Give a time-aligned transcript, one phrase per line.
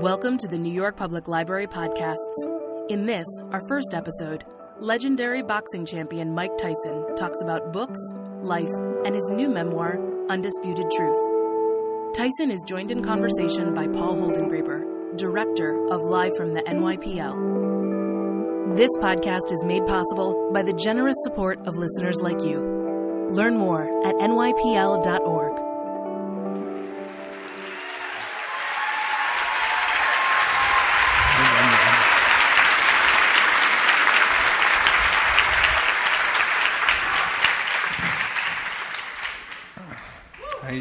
[0.00, 2.16] Welcome to the New York Public Library podcasts.
[2.88, 4.46] In this, our first episode,
[4.78, 8.00] legendary boxing champion Mike Tyson talks about books,
[8.40, 8.70] life,
[9.04, 9.98] and his new memoir,
[10.30, 12.16] Undisputed Truth.
[12.16, 18.78] Tyson is joined in conversation by Paul Holdengraber, director of Live from the NYPL.
[18.78, 23.28] This podcast is made possible by the generous support of listeners like you.
[23.30, 25.69] Learn more at nypl.org.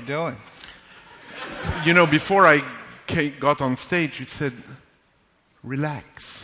[0.09, 0.37] doing?
[1.85, 2.63] You know, before I
[3.39, 4.53] got on stage, you said,
[5.63, 6.43] relax.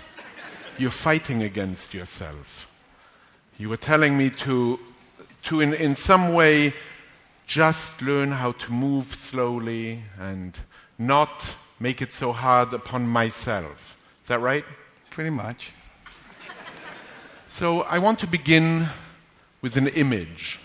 [0.77, 2.69] You're fighting against yourself.
[3.57, 4.79] You were telling me to,
[5.45, 6.75] to in, in some way,
[7.47, 10.55] just learn how to move slowly and
[10.99, 13.97] not make it so hard upon myself.
[14.21, 14.65] Is that right?
[15.09, 15.71] Pretty much.
[17.47, 18.89] So I want to begin
[19.63, 20.59] with an image.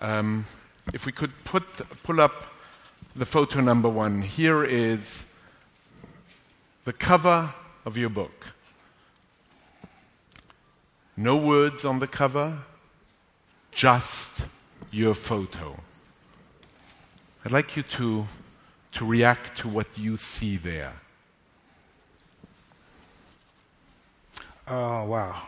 [0.00, 0.46] Um,
[0.92, 1.64] if we could put,
[2.02, 2.46] pull up
[3.16, 5.24] the photo number one, here is
[6.84, 7.54] the cover
[7.84, 8.46] of your book.
[11.16, 12.58] No words on the cover,
[13.70, 14.42] just
[14.90, 15.80] your photo.
[17.44, 18.26] I'd like you to,
[18.92, 20.92] to react to what you see there.
[24.66, 25.42] Oh, wow.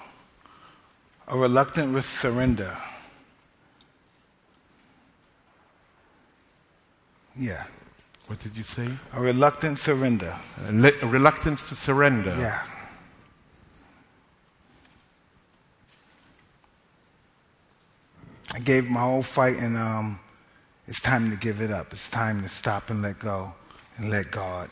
[1.28, 2.76] A reluctant with surrender.
[7.38, 7.64] Yeah.
[8.26, 8.88] What did you say?
[9.12, 10.36] A reluctant surrender.
[10.66, 12.36] A, le- a reluctance to surrender.
[12.38, 12.64] Yeah.
[18.52, 20.18] I gave my whole fight, and um,
[20.88, 21.92] it's time to give it up.
[21.92, 23.52] It's time to stop and let go
[23.98, 24.70] and let God.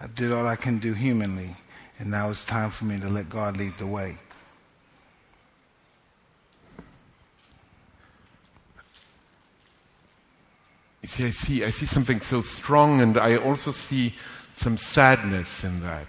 [0.00, 1.56] I did all I can do humanly,
[1.98, 4.16] and now it's time for me to let God lead the way.
[11.04, 14.14] You see, I see, I see something so strong, and I also see
[14.54, 16.06] some sadness in that.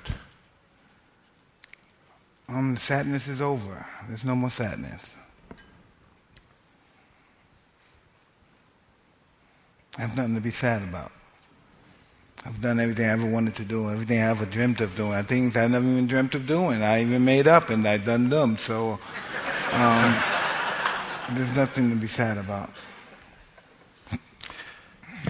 [2.48, 3.86] Um, the sadness is over.
[4.08, 5.02] There's no more sadness.
[9.98, 11.12] I have nothing to be sad about.
[12.46, 15.22] I've done everything I ever wanted to do, everything I ever dreamt of doing.
[15.26, 16.82] Things I never even dreamt of doing.
[16.82, 18.58] I even made up and I done them.
[18.58, 18.98] So
[19.74, 20.24] um,
[21.32, 22.70] there's nothing to be sad about.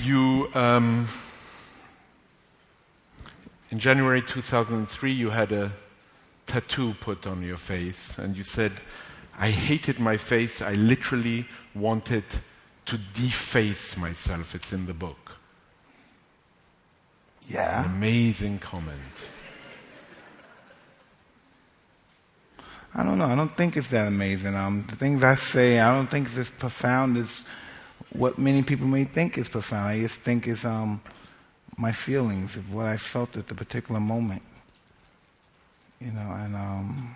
[0.05, 1.07] You, um,
[3.71, 5.71] in January 2003, you had a
[6.45, 8.73] tattoo put on your face, and you said,
[9.35, 10.61] I hated my face.
[10.61, 12.23] I literally wanted
[12.85, 14.53] to deface myself.
[14.53, 15.37] It's in the book.
[17.49, 17.83] Yeah.
[17.83, 18.99] An amazing comment.
[22.93, 23.25] I don't know.
[23.25, 24.53] I don't think it's that amazing.
[24.53, 27.31] Um, the things I say, I don't think it's as profound as
[28.17, 29.87] what many people may think is profound.
[29.87, 31.01] I just think is um,
[31.77, 34.41] my feelings of what I felt at the particular moment.
[35.99, 37.15] You know, and um,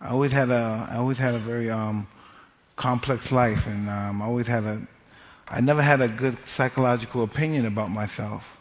[0.00, 2.06] I always had a, I always had a very um,
[2.76, 4.82] complex life, and um, I always had a,
[5.48, 8.58] I never had a good psychological opinion about myself,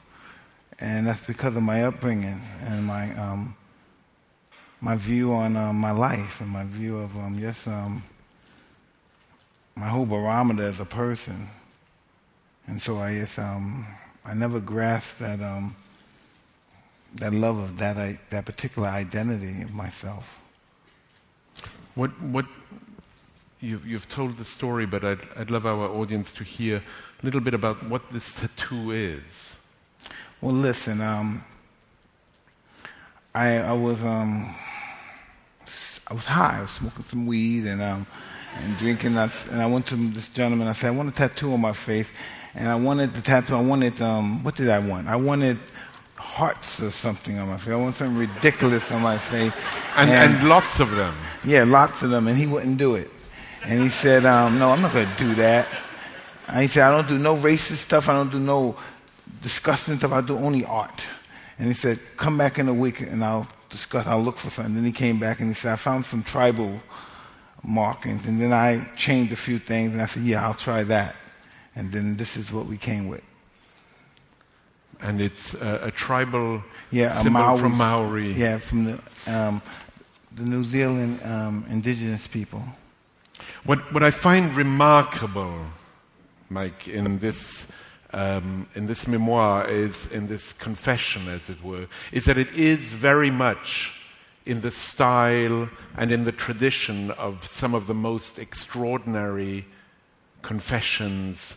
[0.79, 3.55] and that's because of my upbringing and my um,
[4.81, 8.03] my view on uh, my life and my view of um, just um,
[9.75, 11.49] my whole barometer as a person.
[12.67, 13.87] And so I just, um,
[14.25, 15.75] I never grasped that, um,
[17.15, 20.39] that love of that, I, that particular identity of myself.
[21.95, 22.45] What, what
[23.59, 27.41] you, you've told the story, but I'd, I'd love our audience to hear a little
[27.41, 29.55] bit about what this tattoo is.
[30.39, 31.43] Well, listen, um,
[33.35, 34.55] I, I was, um,
[36.07, 36.57] I was high.
[36.57, 38.07] I was smoking some weed and, um,
[38.57, 39.17] and drinking.
[39.17, 40.67] And I went to this gentleman.
[40.67, 42.09] I said, I want a tattoo on my face.
[42.53, 43.55] And I wanted the tattoo.
[43.55, 45.07] I wanted, um, what did I want?
[45.07, 45.57] I wanted
[46.17, 47.73] hearts or something on my face.
[47.73, 49.53] I wanted something ridiculous on my face.
[49.95, 51.15] And, and, and lots of them.
[51.43, 52.27] Yeah, lots of them.
[52.27, 53.09] And he wouldn't do it.
[53.63, 55.67] And he said, um, no, I'm not going to do that.
[56.47, 58.09] And he said, I don't do no racist stuff.
[58.09, 58.75] I don't do no
[59.41, 60.11] disgusting stuff.
[60.11, 61.03] I do only art.
[61.57, 64.75] And he said, come back in a week and I'll discuss, I'll look for something.
[64.75, 66.81] And Then he came back and he said, I found some tribal
[67.63, 68.25] markings.
[68.25, 71.15] And then I changed a few things and I said, yeah, I'll try that.
[71.75, 73.23] And then this is what we came with.
[75.01, 78.31] And it's a, a tribal yeah, symbol Maori, from Maori.
[78.33, 79.61] Yeah, from the, um,
[80.35, 82.61] the New Zealand um, indigenous people.
[83.63, 85.65] What, what I find remarkable,
[86.49, 87.67] Mike, in this
[88.13, 92.79] um, in this memoir is in this confession, as it were, is that it is
[92.79, 93.93] very much
[94.45, 99.65] in the style and in the tradition of some of the most extraordinary
[100.41, 101.55] confessions,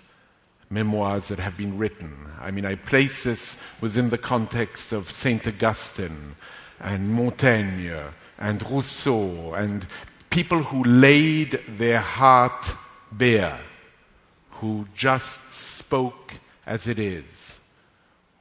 [0.71, 2.29] memoirs that have been written.
[2.41, 6.37] I mean, I place this within the context of Saint Augustine
[6.81, 9.87] and Montaigne and Rousseau and
[10.31, 12.73] people who laid their heart
[13.13, 13.61] bare,
[14.51, 16.35] who just spoke
[16.67, 17.57] as it is,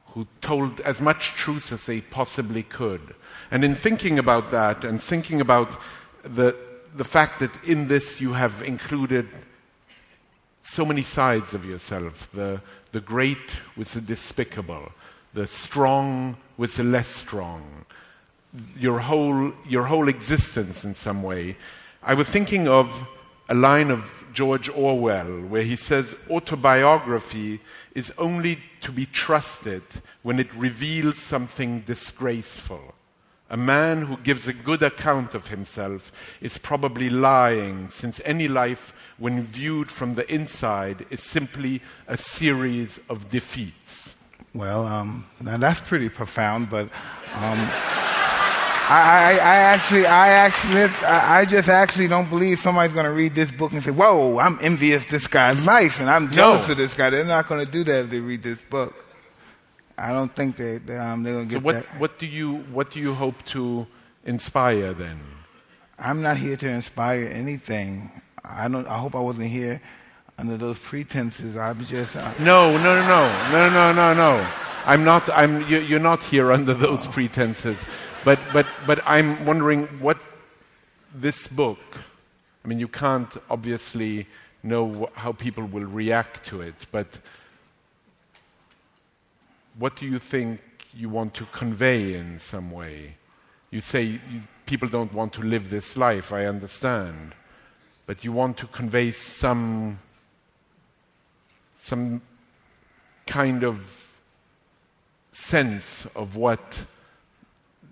[0.08, 3.14] who told as much truth as they possibly could.
[3.54, 5.80] And in thinking about that and thinking about
[6.24, 6.58] the,
[6.96, 9.28] the fact that in this you have included
[10.64, 12.60] so many sides of yourself the,
[12.90, 14.90] the great with the despicable,
[15.34, 17.84] the strong with the less strong,
[18.76, 21.56] your whole, your whole existence in some way.
[22.02, 23.06] I was thinking of
[23.48, 27.60] a line of George Orwell where he says autobiography
[27.94, 29.84] is only to be trusted
[30.24, 32.94] when it reveals something disgraceful.
[33.50, 36.10] A man who gives a good account of himself
[36.40, 42.98] is probably lying, since any life, when viewed from the inside, is simply a series
[43.08, 44.14] of defeats.
[44.54, 46.84] Well, um, now that's pretty profound, but
[47.34, 47.58] um,
[48.86, 53.34] I, I, I, actually, I actually, I just actually don't believe somebody's going to read
[53.34, 56.72] this book and say, "Whoa, I'm envious this guy's life, and I'm jealous no.
[56.72, 59.03] of this guy." They're not going to do that if they read this book.
[59.96, 62.00] I don't think they, they um, they're going to so get what, that.
[62.00, 63.86] What do you, what do you hope to
[64.24, 65.20] inspire then?
[65.98, 68.10] I'm not here to inspire anything.
[68.44, 68.86] I don't.
[68.86, 69.80] I hope I wasn't here
[70.38, 71.56] under those pretenses.
[71.56, 72.16] I was just.
[72.16, 74.46] Uh, no, no, no, no, no, no, no, no.
[74.84, 75.30] I'm not.
[75.30, 75.66] I'm.
[75.68, 77.78] You're not here under those pretenses.
[78.24, 80.16] But, but, but I'm wondering what
[81.14, 81.78] this book,
[82.64, 84.26] I mean, you can't obviously
[84.62, 87.20] know how people will react to it, but
[89.78, 90.60] what do you think
[90.92, 93.16] you want to convey in some way?
[93.70, 97.34] You say you, people don't want to live this life, I understand,
[98.06, 99.98] but you want to convey some,
[101.80, 102.22] some
[103.26, 104.14] kind of
[105.32, 106.84] sense of what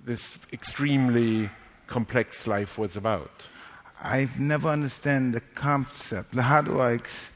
[0.04, 1.50] this extremely
[1.86, 3.42] complex life was about?
[4.00, 6.34] I've never understand the concept.
[6.34, 7.30] How do I ex-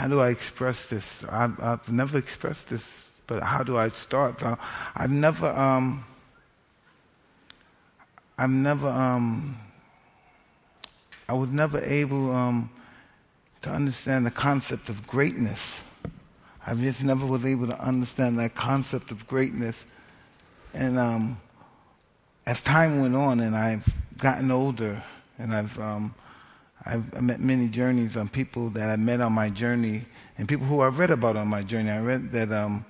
[0.00, 1.22] how do I express this?
[1.28, 2.90] I've, I've, never expressed this,
[3.26, 4.42] but how do I start?
[4.42, 4.56] Uh,
[4.96, 6.06] I've never um,
[8.38, 9.58] I've never um,
[11.28, 12.70] I was never able um,
[13.60, 15.82] to understand the concept of greatness.
[16.66, 19.84] I just never was able to understand that concept of greatness
[20.72, 21.38] and um,
[22.46, 23.86] as time went on and I've
[24.16, 25.02] gotten older
[25.38, 26.14] and I've, um,
[26.84, 30.04] I've met many journeys on people that I met on my journey
[30.38, 31.90] and people who I've read about on my journey.
[31.90, 32.84] I read that um,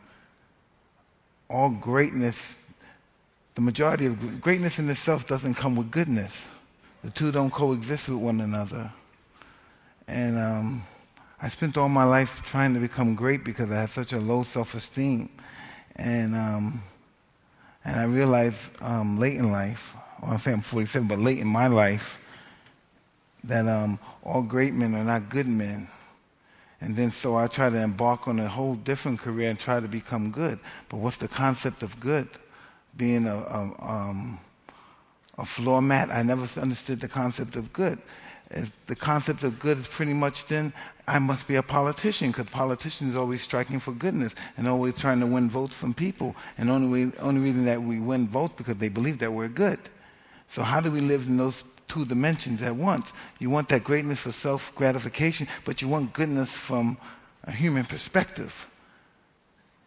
[1.48, 2.54] all greatness,
[3.56, 6.44] the majority of greatness in itself doesn't come with goodness.
[7.02, 8.92] The two don't coexist with one another.
[10.06, 10.84] And um,
[11.42, 14.44] I spent all my life trying to become great because I had such a low
[14.44, 15.30] self esteem.
[15.96, 16.82] And um,
[17.84, 21.46] and I realized um, late in life, well, I say I'm 47, but late in
[21.46, 22.18] my life,
[23.44, 25.88] that um, all great men are not good men.
[26.80, 29.88] And then so I try to embark on a whole different career and try to
[29.88, 30.58] become good.
[30.88, 32.28] But what's the concept of good?
[32.96, 34.40] Being a, a, um,
[35.38, 37.98] a floor mat, I never understood the concept of good.
[38.86, 40.72] the concept of good is pretty much then
[41.06, 45.20] I must be a politician because politicians are always striking for goodness and always trying
[45.20, 46.34] to win votes from people.
[46.56, 49.78] And only, only reason that we win votes because they believe that we're good.
[50.48, 53.06] So how do we live in those two dimensions at once?
[53.38, 56.96] You want that greatness for self gratification, but you want goodness from
[57.44, 58.66] a human perspective.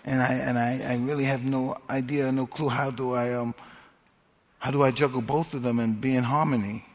[0.05, 3.55] And I and I, I really have no idea, no clue how do I um,
[4.59, 6.85] how do I juggle both of them and be in harmony.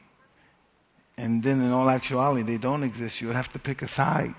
[1.16, 3.20] And then in all actuality, they don't exist.
[3.20, 4.36] You have to pick a side.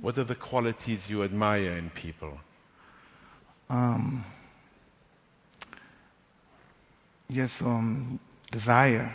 [0.00, 2.40] What are the qualities you admire in people?
[3.70, 4.24] Um,
[7.28, 8.18] yes, um,
[8.50, 9.14] desire.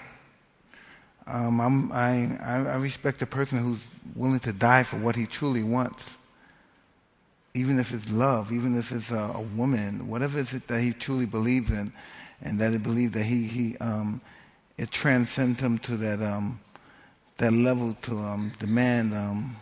[1.27, 3.79] Um, I, I respect a person who's
[4.15, 6.17] willing to die for what he truly wants.
[7.53, 10.93] Even if it's love, even if it's a, a woman, whatever it is that he
[10.93, 11.91] truly believes in,
[12.41, 14.21] and that he believes that he, he um,
[14.77, 16.59] it transcends him to that um,
[17.37, 19.55] that level to um, demand um,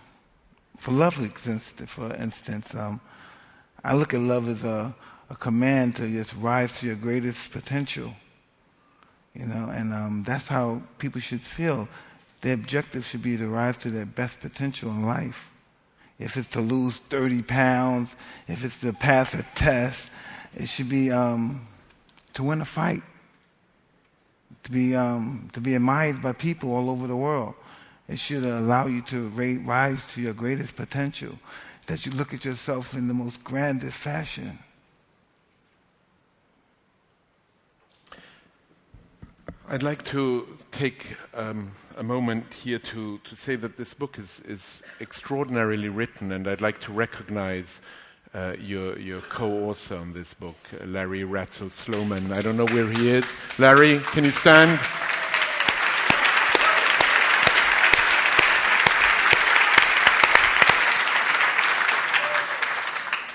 [0.77, 2.99] for love for instance um,
[3.83, 4.93] I look at love as a,
[5.29, 8.13] a command to just rise to your greatest potential
[9.37, 11.87] you know and um, that's how people should feel
[12.41, 15.49] their objective should be to rise to their best potential in life.
[16.19, 18.09] If it's to lose 30 pounds,
[18.47, 20.09] if it's to pass a test,
[20.55, 21.67] it should be um,
[22.33, 23.03] to win a fight,
[24.63, 27.55] to be, um, to be admired by people all over the world.
[28.07, 31.37] It should allow you to rise to your greatest potential,
[31.87, 34.59] that you look at yourself in the most grandest fashion.
[39.69, 44.41] I'd like to take um, a moment here to, to say that this book is,
[44.47, 47.81] is extraordinarily written, and I'd like to recognize
[48.33, 52.31] uh, your, your co author on this book, uh, Larry Ratso Sloman.
[52.31, 53.25] I don't know where he is.
[53.57, 54.79] Larry, can you stand?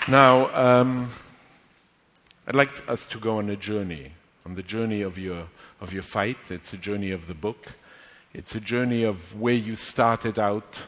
[0.09, 1.11] Now, um,
[2.47, 4.13] I'd like us to go on a journey,
[4.45, 5.49] on the journey of your
[5.81, 6.39] of your fight.
[6.51, 7.73] It's a journey of the book.
[8.35, 10.79] It's a journey of where you started out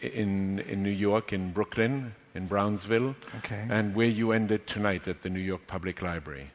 [0.00, 3.66] in, in New York, in Brooklyn, in Brownsville, okay.
[3.70, 6.50] and where you ended tonight at the New York Public Library.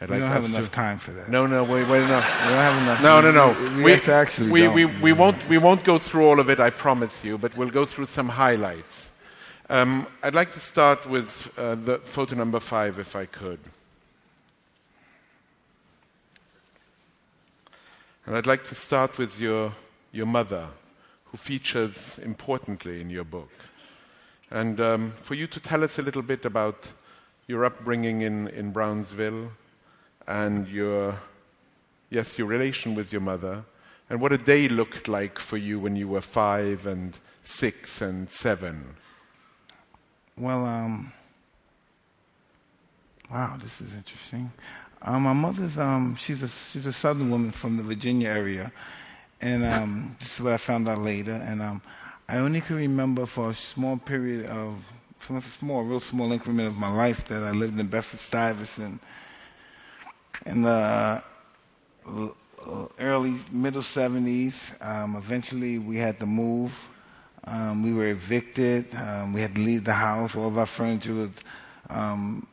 [0.00, 1.28] I'd we like don't have enough time for that.
[1.28, 2.04] No, no, wait, wait, no.
[2.06, 3.02] We don't have enough.
[3.02, 3.70] No, no, no.
[3.70, 4.74] We, we, we actually we, don't.
[4.74, 7.70] we, we, won't, we won't go through all of it, I promise you, but we'll
[7.70, 9.10] go through some highlights.
[9.70, 13.58] Um, I'd like to start with uh, the photo number five, if I could.
[18.28, 19.72] And I'd like to start with your,
[20.12, 20.68] your mother,
[21.24, 23.50] who features importantly in your book.
[24.50, 26.88] And um, for you to tell us a little bit about
[27.46, 29.52] your upbringing in, in Brownsville
[30.26, 31.18] and your,
[32.10, 33.64] yes, your relation with your mother,
[34.10, 38.28] and what a day looked like for you when you were five and six and
[38.28, 38.94] seven.
[40.36, 41.14] Well, um,
[43.30, 44.52] wow, this is interesting.
[45.02, 48.72] Um, my mother's um, she's a she's a Southern woman from the Virginia area,
[49.40, 51.32] and um, this is what I found out later.
[51.32, 51.82] And um,
[52.28, 54.90] I only can remember for a small period of,
[55.30, 59.00] a small, real small increment of my life that I lived in Bedford Stuyvesant
[60.46, 61.22] in the
[62.06, 62.32] uh,
[62.98, 64.74] early middle 70s.
[64.84, 66.88] Um, eventually, we had to move.
[67.44, 68.94] Um, we were evicted.
[68.94, 70.36] Um, we had to leave the house.
[70.36, 71.30] All of our furniture was
[71.88, 72.46] um,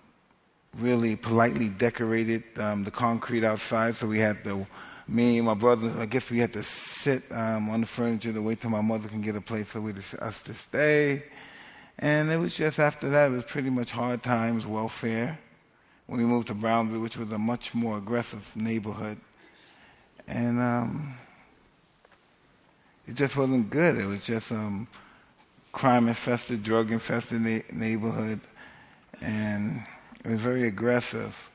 [0.79, 4.67] really politely decorated um, the concrete outside, so we had to,
[5.07, 8.41] me and my brother, I guess we had to sit um, on the furniture to
[8.41, 9.81] wait till my mother can get a place for
[10.21, 11.23] us to stay.
[11.99, 15.39] And it was just after that, it was pretty much hard times, welfare.
[16.07, 19.17] When we moved to Brownsville, which was a much more aggressive neighborhood.
[20.27, 21.15] And um,
[23.07, 23.97] it just wasn't good.
[23.97, 24.87] It was just um,
[25.71, 28.39] crime infested, drug infested na- neighborhood.
[29.21, 29.83] And
[30.25, 31.51] it was very aggressive.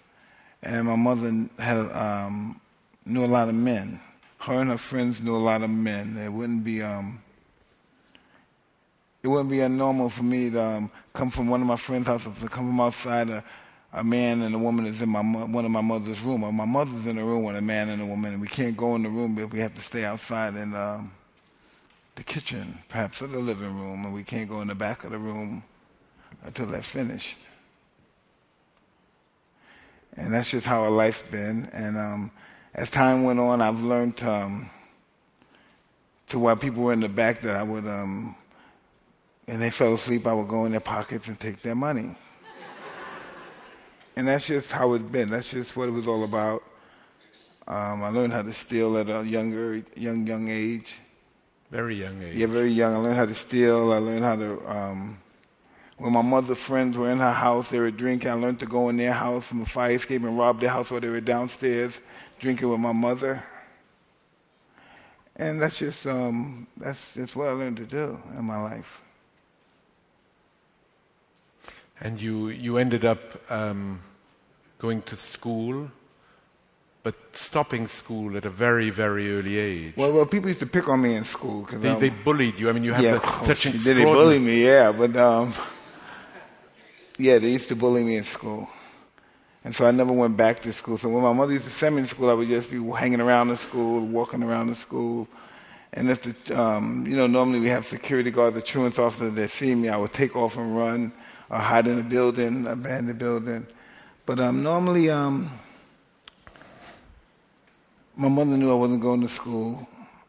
[0.62, 2.60] And my mother had um,
[3.04, 4.00] knew a lot of men.
[4.38, 6.16] Her and her friends knew a lot of men.
[6.16, 7.20] It wouldn't be um,
[9.22, 12.32] it wouldn't be abnormal for me to um, come from one of my friends' houses
[12.40, 13.44] to come from outside a,
[13.92, 16.44] a man and a woman is in my one of my mother's room.
[16.44, 18.76] Or my mother's in the room with a man and a woman, and we can't
[18.76, 21.10] go in the room, but we have to stay outside in um,
[22.14, 25.10] the kitchen, perhaps, or the living room, and we can't go in the back of
[25.10, 25.62] the room
[26.44, 27.36] until they're finished
[30.16, 31.68] and that's just how our life's been.
[31.72, 32.30] And um,
[32.74, 34.70] as time went on, I've learned um,
[36.28, 38.34] to while people were in the back that I would, um,
[39.46, 42.14] and they fell asleep, I would go in their pockets and take their money.
[44.16, 45.28] and that's just how it's been.
[45.28, 46.62] That's just what it was all about.
[47.66, 50.98] Um, I learned how to steal at a younger, young, young age.
[51.70, 52.36] Very young age.
[52.36, 52.94] Yeah, very young.
[52.94, 53.92] I learned how to steal.
[53.92, 55.18] I learned how to um,
[56.00, 58.30] when my mother's friends were in her house, they were drinking.
[58.30, 60.90] I learned to go in their house from a fire escape and rob their house
[60.90, 62.00] while they were downstairs
[62.38, 63.44] drinking with my mother.
[65.36, 69.02] And that's just um, that's just what I learned to do in my life.
[72.00, 74.00] And you you ended up um,
[74.78, 75.90] going to school,
[77.02, 79.92] but stopping school at a very very early age.
[79.98, 82.58] Well, well, people used to pick on me in school because they, um, they, bullied
[82.58, 82.70] you.
[82.70, 84.64] I mean, you had yeah, the, oh, such an did they bully me?
[84.64, 85.14] Yeah, but.
[85.14, 85.52] Um,
[87.20, 88.68] yeah, they used to bully me in school.
[89.62, 90.96] And so I never went back to school.
[90.96, 93.20] So when my mother used to send me to school, I would just be hanging
[93.20, 95.28] around the school, walking around the school.
[95.92, 99.50] And if the, um, you know, normally we have security guard, the truants officer that
[99.50, 101.12] see me, I would take off and run
[101.50, 103.66] or hide in a building, abandoned building.
[104.24, 105.50] But um, normally, um,
[108.16, 109.86] my mother knew I wasn't going to school.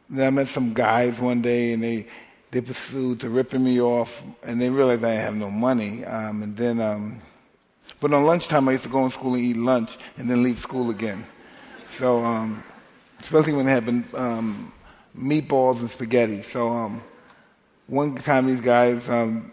[0.10, 2.08] Then I met some guys one day, and they
[2.51, 6.05] they pursued to ripping me off, and they realized I didn't have no money.
[6.05, 7.22] Um, and then, um,
[8.00, 10.60] but on lunchtime, I used to go in school and eat lunch, and then leave
[10.60, 11.25] school again.
[11.89, 12.63] So, um,
[13.22, 14.74] especially when had been um,
[15.17, 16.41] meatballs and spaghetti.
[16.43, 17.01] So um,
[17.88, 19.51] one time these guys um,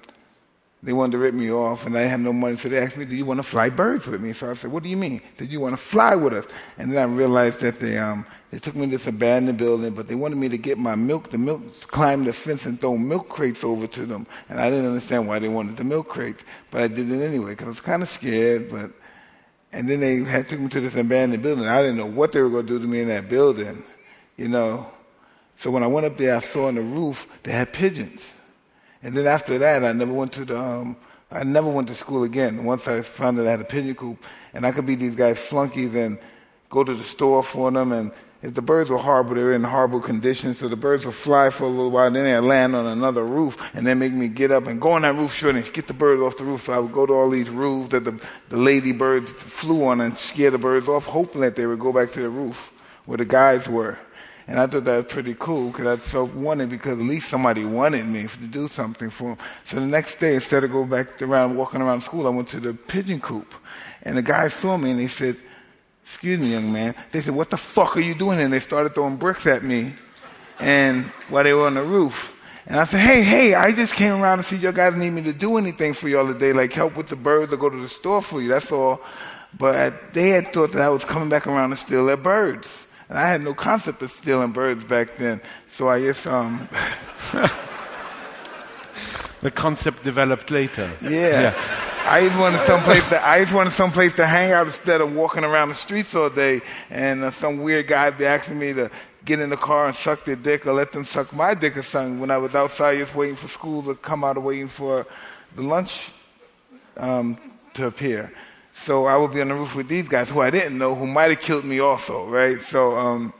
[0.82, 2.96] they wanted to rip me off, and I didn't have no money, so they asked
[2.96, 4.96] me, "Do you want to fly birds with me?" So I said, "What do you
[4.96, 6.46] mean?" They said, "You want to fly with us?"
[6.78, 10.08] And then I realized that they um, they took me to this abandoned building, but
[10.08, 11.30] they wanted me to get my milk.
[11.30, 14.86] The milk climb the fence and throw milk crates over to them, and I didn't
[14.86, 17.80] understand why they wanted the milk crates, but I did it anyway because I was
[17.80, 18.70] kind of scared.
[18.70, 18.92] But
[19.72, 21.66] and then they had took me to this abandoned building.
[21.66, 23.82] I didn't know what they were going to do to me in that building,
[24.36, 24.86] you know.
[25.58, 28.22] So when I went up there, I saw on the roof they had pigeons.
[29.02, 30.96] And then after that, I never went to the, um,
[31.30, 32.64] I never went to school again.
[32.64, 34.24] Once I found that I had a pigeon coop,
[34.54, 36.18] and I could be these guys' flunkies and
[36.70, 37.92] go to the store for them.
[37.92, 40.58] And if the birds were horrible, they were in horrible conditions.
[40.58, 43.56] So the birds would fly for a little while, then they'd land on another roof,
[43.74, 45.94] and then make me get up and go on that roof sure and get the
[45.94, 46.62] birds off the roof.
[46.62, 50.00] So I would go to all these roofs that the, the lady birds flew on
[50.00, 52.72] and scare the birds off, hoping that they would go back to the roof
[53.06, 53.98] where the guys were.
[54.46, 57.66] And I thought that was pretty cool because I felt wanted because at least somebody
[57.66, 59.38] wanted me to do something for them.
[59.66, 62.60] So the next day, instead of going back around walking around school, I went to
[62.60, 63.52] the pigeon coop.
[64.02, 65.36] And the guy saw me and he said,
[66.08, 66.94] Excuse me, young man.
[67.12, 68.40] They said, What the fuck are you doing?
[68.40, 69.94] And they started throwing bricks at me
[70.58, 72.34] and while they were on the roof.
[72.66, 75.22] And I said, Hey, hey, I just came around to see your guys need me
[75.24, 77.88] to do anything for y'all today, like help with the birds or go to the
[77.88, 78.48] store for you.
[78.48, 79.02] That's all.
[79.56, 82.86] But they had thought that I was coming back around to steal their birds.
[83.10, 85.42] And I had no concept of stealing birds back then.
[85.68, 86.68] So I just, um.
[89.42, 90.90] the concept developed later.
[91.02, 91.10] Yeah.
[91.10, 91.54] yeah.
[92.10, 95.44] I just wanted someplace to, I just wanted someplace to hang out instead of walking
[95.44, 96.62] around the streets all day.
[96.88, 98.90] And uh, some weird guy be asking me to
[99.26, 101.82] get in the car and suck their dick or let them suck my dick or
[101.82, 105.06] something when I was outside just waiting for school to come out or waiting for
[105.54, 106.12] the lunch
[106.96, 107.36] um,
[107.74, 108.32] to appear.
[108.72, 111.06] So I would be on the roof with these guys who I didn't know, who
[111.06, 112.62] might have killed me also, right?
[112.62, 113.34] So um,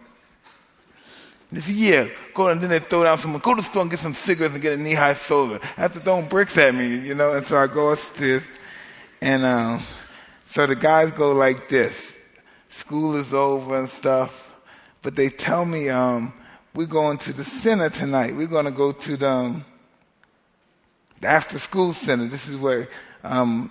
[1.51, 4.01] they yeah, go and then they throw down some, go to the store and get
[4.01, 5.59] some cigarettes and get a knee-high soda.
[5.79, 8.43] After throwing bricks at me, you know, and so I go upstairs,
[9.21, 9.83] and um,
[10.47, 12.17] so the guys go like this.
[12.69, 14.55] School is over and stuff,
[15.03, 16.33] but they tell me um,
[16.75, 18.37] we're going to the center tonight.
[18.37, 19.65] We're going to go to the, um,
[21.21, 22.27] the after-school center.
[22.27, 22.89] This is where
[23.25, 23.71] um,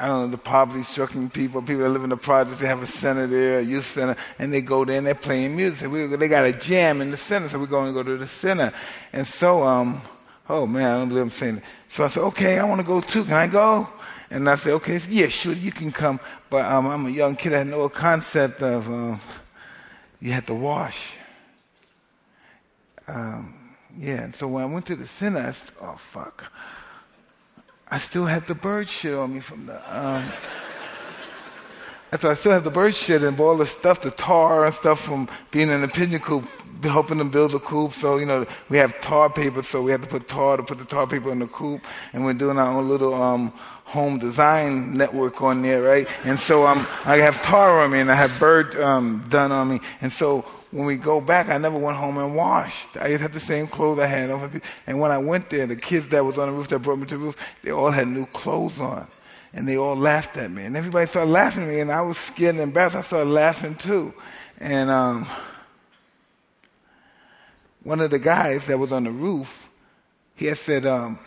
[0.00, 2.82] I don't know, the poverty stricken people, people that live in the projects, they have
[2.82, 5.90] a center there, a youth center, and they go there and they're playing music.
[5.90, 8.28] We, they got a jam in the center, so we're going to go to the
[8.28, 8.72] center.
[9.12, 10.00] And so, um,
[10.48, 11.64] oh man, I don't believe I'm saying it.
[11.88, 13.24] So I said, okay, I want to go too.
[13.24, 13.88] Can I go?
[14.30, 16.20] And I said, okay, yeah, sure, you can come.
[16.50, 19.20] But um, I'm a young kid, I had no concept of um,
[20.20, 21.16] you had to wash.
[23.06, 23.54] Um,
[23.96, 26.52] yeah, and so when I went to the center, I said, oh, fuck.
[27.90, 29.98] I still had the bird shit on me from the.
[29.98, 30.24] Um,
[32.20, 35.00] so I still have the bird shit and all the stuff, the tar and stuff
[35.00, 36.44] from being in the pigeon coop,
[36.82, 37.92] helping them build the coop.
[37.92, 40.78] So, you know, we have tar paper, so we have to put tar to put
[40.78, 41.84] the tar paper in the coop.
[42.12, 43.52] And we're doing our own little um,
[43.84, 46.06] home design network on there, right?
[46.24, 49.68] And so um, I have tar on me and I have bird um, done on
[49.68, 49.80] me.
[50.00, 52.96] And so when we go back, I never went home and washed.
[52.98, 54.60] I just had the same clothes I had on.
[54.86, 57.06] And when I went there, the kids that was on the roof that brought me
[57.06, 59.06] to the roof, they all had new clothes on.
[59.54, 60.64] And they all laughed at me.
[60.64, 62.96] And everybody started laughing at me, and I was scared and embarrassed.
[62.96, 64.12] I started laughing too.
[64.58, 65.26] And um,
[67.88, 69.66] one of the guys that was on the roof,
[70.34, 71.18] he had said, um,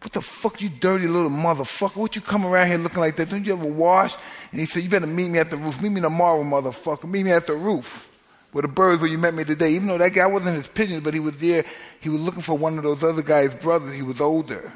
[0.00, 1.96] what the fuck, you dirty little motherfucker?
[1.96, 3.28] What you come around here looking like that?
[3.28, 4.14] Don't you ever wash?
[4.52, 5.82] And he said, you better meet me at the roof.
[5.82, 7.10] Meet me tomorrow, motherfucker.
[7.10, 8.08] Meet me at the roof
[8.52, 9.72] where the birds where you met me today.
[9.72, 11.64] Even though that guy wasn't his pigeons, but he was there.
[11.98, 13.92] He was looking for one of those other guys' brothers.
[13.92, 14.72] He was older.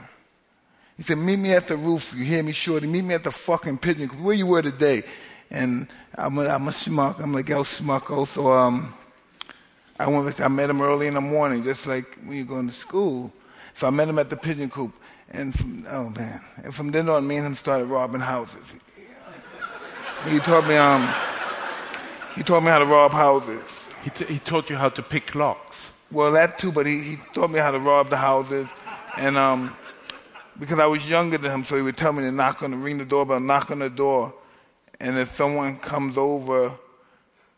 [0.97, 2.15] He said, meet me at the roof.
[2.17, 2.89] You hear me, shorty?
[2.89, 4.09] Meet me at the fucking pigeon.
[4.25, 5.05] Where you were today?
[5.53, 7.21] And I'm a, I'm a schmuck.
[7.21, 8.27] I'm like, yo, schmucko.
[8.27, 8.93] So um,
[9.99, 10.41] I went.
[10.41, 13.33] I met him early in the morning, just like when you're going to school.
[13.75, 14.93] So I met him at the pigeon coop.
[15.31, 18.63] And from, oh man, and from then on, me and him started robbing houses.
[20.29, 21.13] He taught me um,
[22.37, 23.63] he taught me how to rob houses.
[24.05, 25.91] He, t- he taught you how to pick locks.
[26.13, 28.69] Well, that too, but he, he taught me how to rob the houses.
[29.17, 29.75] And um,
[30.59, 32.77] because I was younger than him, so he would tell me to knock on the
[32.77, 34.33] ring the doorbell, knock on the door.
[35.01, 36.73] And if someone comes over,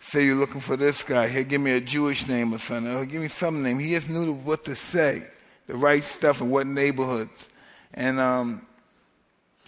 [0.01, 2.93] say you're looking for this guy, he'll give me a Jewish name or something.
[2.93, 3.79] He'll give me some name.
[3.79, 5.27] He just knew what to say,
[5.67, 7.49] the right stuff and what neighborhoods.
[7.95, 8.67] And um,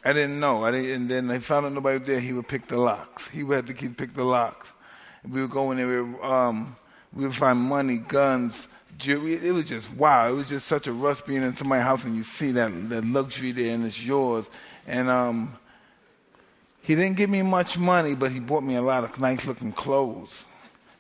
[0.05, 0.65] I didn't know.
[0.65, 2.21] I didn't, and then I found out nobody was there.
[2.21, 3.29] He would pick the locks.
[3.29, 4.67] He would have to keep pick the locks
[5.29, 6.77] we would go in there, um,
[7.13, 9.35] we would find money, guns, jewelry.
[9.35, 10.29] It was just wow.
[10.29, 13.05] It was just such a rush being in somebody's house and you see that, that
[13.05, 14.47] luxury there and it's yours.
[14.87, 15.57] And um,
[16.83, 19.73] he didn't give me much money, but he bought me a lot of nice looking
[19.73, 20.33] clothes.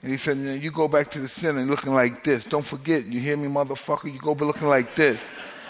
[0.03, 2.45] And he said, you go back to the center looking like this.
[2.45, 4.13] Don't forget, you hear me, motherfucker?
[4.13, 5.21] You go be looking like this.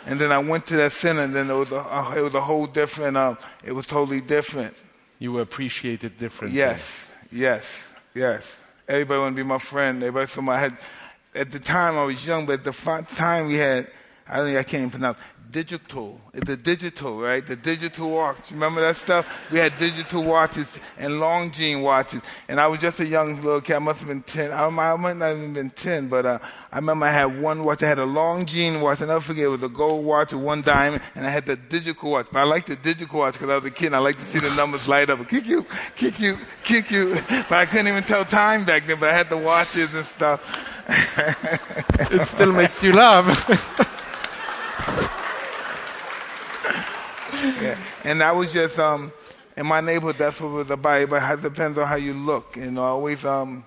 [0.06, 2.34] And then I went to that center, and then it was a, uh, it was
[2.34, 4.74] a whole different, um, it was totally different.
[5.18, 6.58] You were appreciated differently.
[6.58, 6.88] Yes,
[7.30, 7.66] yes,
[8.14, 8.42] yes.
[8.88, 10.02] Everybody wanted to be my friend.
[10.02, 10.76] Everybody, so I had,
[11.34, 13.90] at the time I was young, but at the time we had,
[14.26, 15.18] I don't think I can't even pronounce,
[15.50, 16.20] digital.
[16.32, 17.46] the digital, right?
[17.46, 18.50] The digital watch.
[18.50, 19.26] Remember that stuff?
[19.50, 20.66] We had digital watches
[20.98, 22.22] and Longines watches.
[22.48, 23.76] And I was just a young little kid.
[23.76, 24.52] I must have been 10.
[24.52, 26.38] I, might not have been 10, but uh,
[26.72, 27.82] I remember I had one watch.
[27.82, 29.00] I had a Longines watch.
[29.00, 29.44] I'll never forget.
[29.44, 31.02] It was a gold watch with one diamond.
[31.14, 32.26] And I had the digital watch.
[32.32, 34.24] But I liked the digital watch because I was a kid and I liked to
[34.24, 35.26] see the numbers light up.
[35.28, 37.20] Kick you, kick you, kick you.
[37.50, 39.00] But I couldn't even tell time back then.
[39.00, 40.40] But I had the watches and stuff.
[40.88, 43.96] it still makes you laugh.
[47.62, 47.78] yeah.
[48.04, 49.12] And I was just um,
[49.56, 50.16] in my neighborhood.
[50.18, 51.10] That's what was about.
[51.10, 52.56] But it depends on how you look.
[52.56, 53.64] Know, I always um,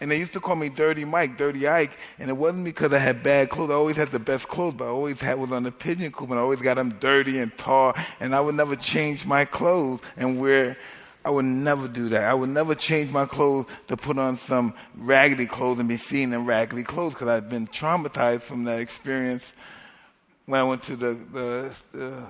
[0.00, 2.98] and they used to call me Dirty Mike, Dirty Ike, and it wasn't because I
[2.98, 3.70] had bad clothes.
[3.70, 6.30] I always had the best clothes, but I always had was on the pigeon coop,
[6.30, 10.00] and I always got them dirty and tall, and I would never change my clothes
[10.16, 10.76] and wear.
[11.24, 12.22] I would never do that.
[12.22, 16.32] I would never change my clothes to put on some raggedy clothes and be seen
[16.32, 19.52] in raggedy clothes because I'd been traumatized from that experience
[20.44, 22.22] when I went to the, the, the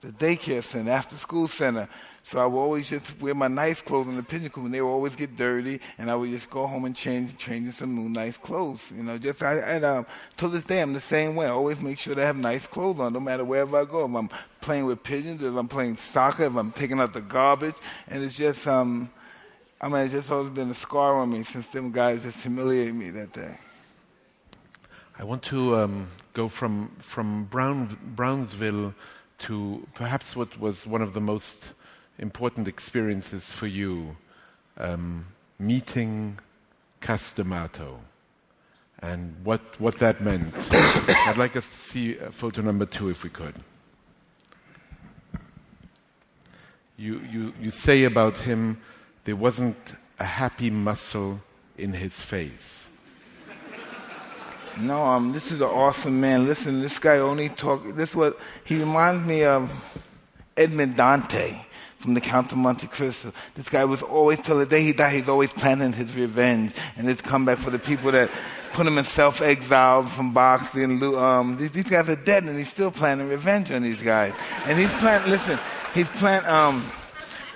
[0.00, 1.88] the daycare center, after school center.
[2.22, 4.82] So I would always just wear my nice clothes in the pigeon coop, and they
[4.82, 7.94] would always get dirty, and I would just go home and change, change in some
[7.94, 8.92] new nice clothes.
[8.94, 10.06] You know, just I, and um,
[10.36, 11.46] to this day I'm the same way.
[11.46, 14.04] I always make sure to have nice clothes on, no matter wherever I go.
[14.04, 14.28] If I'm
[14.60, 17.76] playing with pigeons, if I'm playing soccer, if I'm taking out the garbage,
[18.08, 19.10] and it's just um,
[19.80, 22.94] I mean, it's just always been a scar on me since them guys just humiliated
[22.94, 23.56] me that day.
[25.18, 28.94] I want to um, go from from Brown, Brownsville
[29.38, 31.72] to perhaps what was one of the most
[32.18, 34.16] important experiences for you,
[34.76, 35.26] um,
[35.58, 36.38] meeting
[37.00, 38.00] Cus D'Amato
[39.00, 40.52] and what, what that meant.
[41.26, 43.54] I'd like us to see photo number two if we could.
[46.96, 48.80] You, you, you say about him,
[49.24, 49.76] there wasn't
[50.18, 51.40] a happy muscle
[51.76, 52.87] in his face.
[54.80, 56.46] No, um, this is an awesome man.
[56.46, 57.82] Listen, this guy only talk.
[57.96, 59.70] This what he reminds me of
[60.56, 61.60] Edmond Dante
[61.98, 63.32] from the Count of Monte Cristo.
[63.54, 65.14] This guy was always till the day he died.
[65.14, 68.30] He's always planning his revenge and his comeback for the people that
[68.72, 71.02] put him in self-exile from boxing.
[71.02, 74.32] Um, these, these, guys are dead, and he's still planning revenge on these guys.
[74.64, 75.28] And he's planning.
[75.28, 75.58] Listen,
[75.92, 76.48] he's planning.
[76.48, 76.88] Um,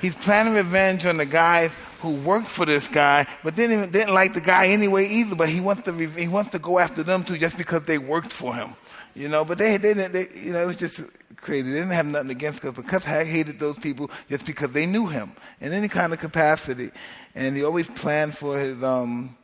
[0.01, 4.35] he's planning revenge on the guys who worked for this guy, but didn't didn't like
[4.35, 5.37] the guy anyway either.
[5.37, 8.33] But he wants to he wants to go after them too, just because they worked
[8.33, 8.75] for him,
[9.15, 9.45] you know.
[9.45, 10.13] But they they didn't.
[10.13, 11.01] They, you know, it was just
[11.37, 11.71] crazy.
[11.71, 15.07] They didn't have nothing against us, but Cus hated those people just because they knew
[15.07, 16.91] him in any kind of capacity,
[17.37, 19.37] and he always planned for his um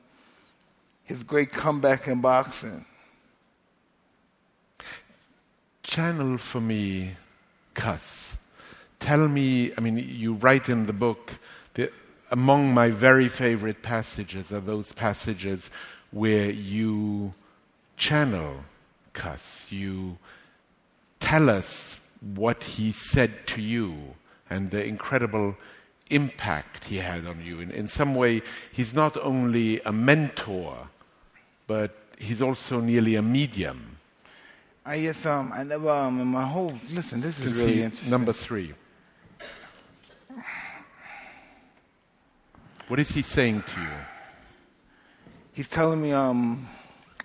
[1.04, 2.84] his great comeback in boxing.
[5.84, 7.12] Channel for me,
[7.74, 8.36] Cus.
[8.98, 9.72] Tell me.
[9.78, 11.38] I mean, you write in the book
[12.30, 15.70] among my very favorite passages are those passages
[16.10, 17.34] where you
[17.96, 18.64] channel
[19.12, 20.18] Cus, you
[21.18, 24.14] tell us what he said to you
[24.48, 25.56] and the incredible
[26.10, 27.60] impact he had on you.
[27.60, 30.88] In, in some way, he's not only a mentor,
[31.66, 33.98] but he's also nearly a medium.
[34.86, 37.20] I yes, um, I never um, in my whole listen.
[37.20, 38.10] This is really interesting.
[38.10, 38.74] Number three.
[42.88, 43.88] What is he saying to you?
[45.52, 46.66] He's telling me um,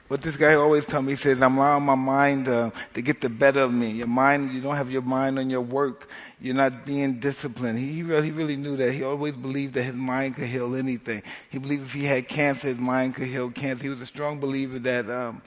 [0.10, 1.14] what this guy always tells me.
[1.14, 3.92] He says, I'm allowing my mind uh, to get the better of me.
[3.92, 6.10] Your mind, you don't have your mind on your work.
[6.42, 7.80] You're not being disciplined.
[7.80, 8.92] He, he, really, he really knew that.
[8.92, 11.24] He always believed that his mind could heal anything.
[11.50, 13.84] He believed if he had cancer, his mind could heal cancer.
[13.84, 15.42] He was a strong believer that um,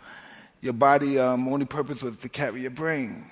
[0.62, 3.30] your body um, only purpose was to carry your brain.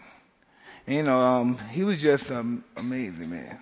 [0.87, 3.59] And, you know, um, he was just um, amazing, man.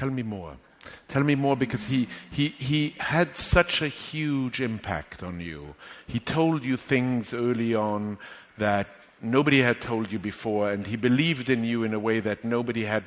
[0.00, 0.56] Tell me more.
[1.08, 5.74] Tell me more because he, he, he had such a huge impact on you.
[6.06, 8.16] He told you things early on
[8.56, 8.86] that
[9.20, 12.84] nobody had told you before, and he believed in you in a way that nobody
[12.84, 13.04] had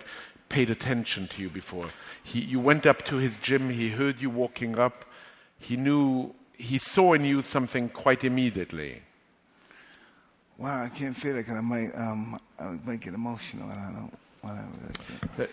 [0.49, 1.87] paid attention to you before.
[2.23, 5.03] He, you went up to his gym, he heard you walking up,
[5.57, 9.01] he knew, he saw in you something quite immediately.
[10.59, 13.91] Wow, I can't say that because I might, um, I might get emotional, and I
[13.91, 15.49] don't want to.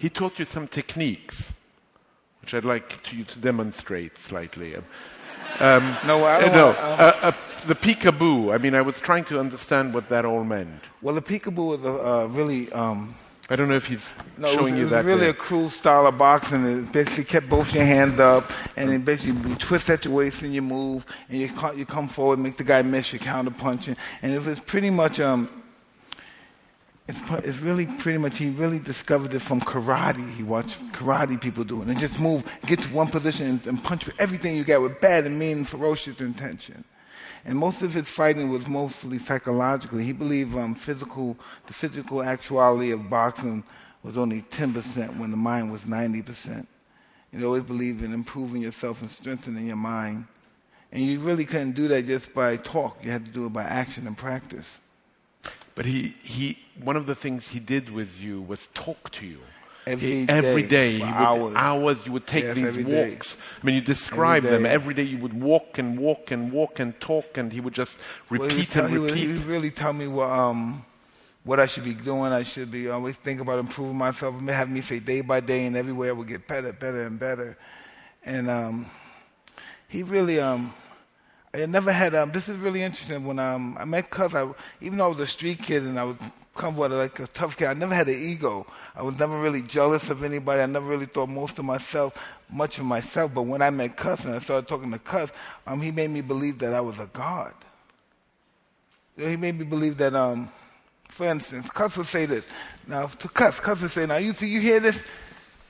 [0.00, 1.52] He taught you some techniques,
[2.40, 4.74] which I'd like to, you to demonstrate slightly.
[4.74, 4.82] Um,
[6.06, 6.50] no, I don't.
[6.50, 7.32] Uh, no, uh, uh,
[7.66, 8.54] the peekaboo.
[8.54, 10.82] I mean, I was trying to understand what that all meant.
[11.02, 13.14] Well, the peekaboo was a, really um,
[13.50, 15.04] I don't know if he's No, it was, showing it you was that.
[15.04, 15.30] really there.
[15.30, 16.64] a cruel style of boxing.
[16.64, 20.40] It basically kept both your hands up, and it basically you twist at your waist
[20.40, 23.96] and you move, and you you come forward, make the guy miss, you counter punching,
[24.22, 25.59] and it was pretty much um.
[27.10, 30.32] It's, it's really pretty much he really discovered it from karate.
[30.34, 33.82] He watched karate people do it and just move, get to one position and, and
[33.82, 36.84] punch with everything you got with bad and mean, ferocious intention.
[37.44, 40.04] And most of his fighting was mostly psychologically.
[40.04, 43.64] He believed um, physical, the physical actuality of boxing
[44.04, 46.64] was only 10% when the mind was 90%.
[47.32, 50.26] He always believed in improving yourself and strengthening your mind.
[50.92, 52.98] And you really couldn't do that just by talk.
[53.02, 54.78] You had to do it by action and practice.
[55.80, 59.38] But he, he, one of the things he did with you was talk to you.
[59.86, 61.42] Every He- day every day, for he hours.
[61.42, 63.10] would, hours, you would take Yes, these every day.
[63.12, 63.38] walks.
[63.62, 64.66] I mean, you describe Every them.
[64.66, 67.96] Every day you would walk and walk and walk and talk, and he would just
[68.28, 69.28] Well, would repeat tell- and he would- repeat.
[69.28, 70.84] He would really tell me what, um,
[71.44, 72.30] what I should be doing.
[72.30, 74.34] I should be always think about improving myself.
[74.38, 77.18] and Have me say day by day, and everywhere I would get better, better, and
[77.18, 77.56] better.
[78.22, 78.84] And um,
[79.88, 80.74] he really, um,
[81.52, 82.14] I never had.
[82.14, 83.24] Um, this is really interesting.
[83.24, 84.48] When um, I met Cus, I,
[84.80, 86.16] even though I was a street kid and I was
[86.54, 88.66] come with like a tough kid, I never had an ego.
[88.94, 90.62] I was never really jealous of anybody.
[90.62, 92.16] I never really thought most of myself,
[92.50, 93.32] much of myself.
[93.34, 95.30] But when I met Cus and I started talking to Cus,
[95.66, 97.54] um, he made me believe that I was a god.
[99.16, 100.50] He made me believe that, um,
[101.08, 102.44] for instance, Cus would say this.
[102.86, 104.98] Now, to Cus, Cus would say, now, you see, you hear this?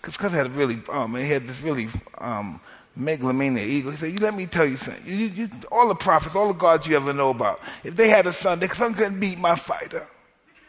[0.00, 1.88] Because Cus had a really, um, he had this really
[2.18, 2.60] um,
[3.00, 3.90] megalomaniac ego.
[3.90, 5.02] He said, you let me tell you something.
[5.06, 8.26] You, you, all the prophets, all the gods you ever know about, if they had
[8.26, 10.06] a son, their son couldn't beat my fighter.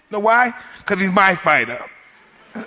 [0.09, 0.53] Know why?
[0.79, 1.83] Because he's my fighter.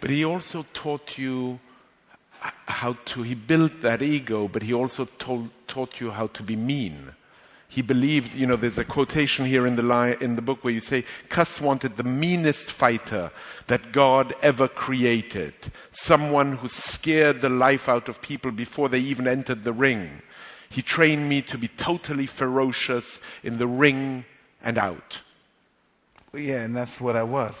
[0.00, 1.60] But he also taught you
[2.40, 6.56] how to, he built that ego, but he also told, taught you how to be
[6.56, 7.12] mean.
[7.70, 10.74] He believed, you know, there's a quotation here in the, line, in the book where
[10.74, 13.30] you say, Cus wanted the meanest fighter
[13.68, 15.54] that God ever created.
[15.92, 20.20] Someone who scared the life out of people before they even entered the ring.
[20.68, 24.24] He trained me to be totally ferocious in the ring
[24.64, 25.20] and out.
[26.34, 27.54] Yeah, and that's what I was.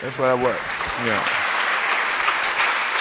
[0.00, 0.60] that's what I was.
[1.04, 1.42] Yeah.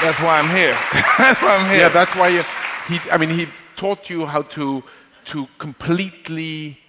[0.01, 0.73] That's why I'm here.
[1.19, 1.81] that's why I'm here.
[1.81, 2.43] Yeah, that's why you,
[2.91, 3.11] he.
[3.11, 4.83] I mean, he taught you how to
[5.25, 6.79] to completely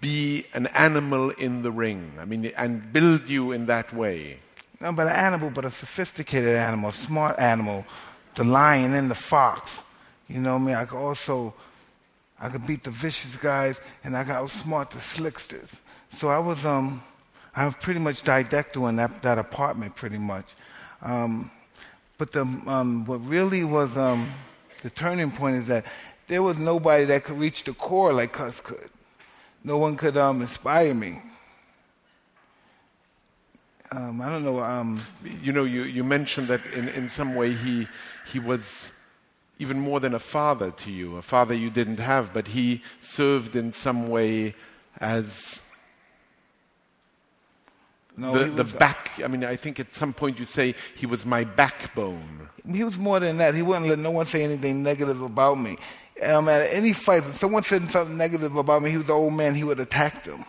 [0.00, 2.12] be an animal in the ring.
[2.20, 4.38] I mean, and build you in that way.
[4.80, 7.84] No, but an animal, but a sophisticated animal, a smart animal,
[8.36, 9.70] the lion and the fox.
[10.28, 10.74] You know what I mean?
[10.76, 11.54] I could also,
[12.38, 15.70] I could beat the vicious guys, and I could outsmart the slicksters.
[16.12, 17.02] So I was, um,
[17.56, 20.46] I was pretty much didactyl in that, that apartment, pretty much.
[21.02, 21.50] Um,
[22.18, 24.28] but the, um, what really was um,
[24.82, 25.84] the turning point is that
[26.28, 28.90] there was nobody that could reach the core like Cus could.
[29.64, 31.20] No one could um, inspire me.
[33.90, 34.60] Um, I don't know.
[34.60, 35.00] Um,
[35.42, 37.88] You know, you, you mentioned that in, in some way he
[38.30, 38.90] he was
[39.58, 43.56] even more than a father to you, a father you didn't have, but he served
[43.56, 44.54] in some way
[45.00, 45.62] as
[48.18, 49.20] no, the, the was, back.
[49.24, 52.48] I mean, I think at some point you say he was my backbone.
[52.70, 53.54] he was more than that.
[53.54, 55.76] He wouldn't let no one say anything negative about me.
[56.22, 59.32] Um, at any fight, if someone said something negative about me, he was the old
[59.34, 59.54] man.
[59.54, 60.44] He would attack them.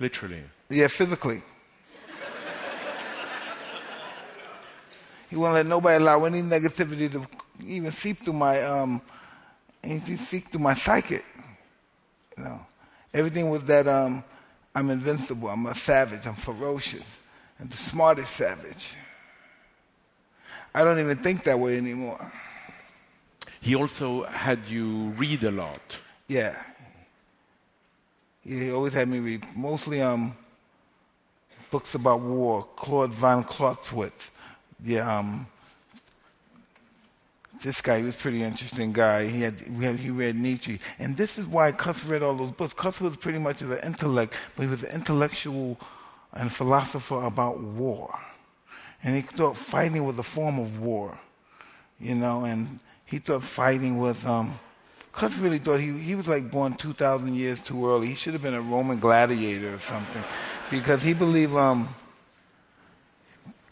[0.00, 0.44] Literally.
[0.70, 1.42] Yeah, physically.
[5.28, 7.26] he wouldn't let nobody allow any negativity to
[7.66, 9.02] even seep through my um,
[9.84, 11.24] anything seep through my psychic.
[12.36, 12.66] You know,
[13.12, 14.24] everything was that um,
[14.78, 15.48] I'm invincible.
[15.48, 16.24] I'm a savage.
[16.24, 17.02] I'm ferocious,
[17.58, 18.94] and the smartest savage.
[20.72, 22.30] I don't even think that way anymore.
[23.60, 25.96] He also had you read a lot.
[26.28, 26.54] Yeah.
[28.44, 30.36] He always had me read mostly um,
[31.72, 32.64] books about war.
[32.76, 34.30] Claude von Clausewitz.
[34.84, 35.44] Yeah, um,
[37.62, 39.26] this guy he was a pretty interesting guy.
[39.28, 42.74] He had, had he read Nietzsche, and this is why Cus read all those books.
[42.74, 45.78] Cus was pretty much an intellect, but he was an intellectual
[46.32, 48.18] and philosopher about war,
[49.02, 51.18] and he thought fighting was a form of war,
[52.00, 54.22] you know, and he thought fighting was.
[54.24, 54.58] Um,
[55.18, 58.06] Cus really thought he, he was like born 2,000 years too early.
[58.06, 60.22] He should have been a Roman gladiator or something.
[60.70, 61.88] Because he believed, um,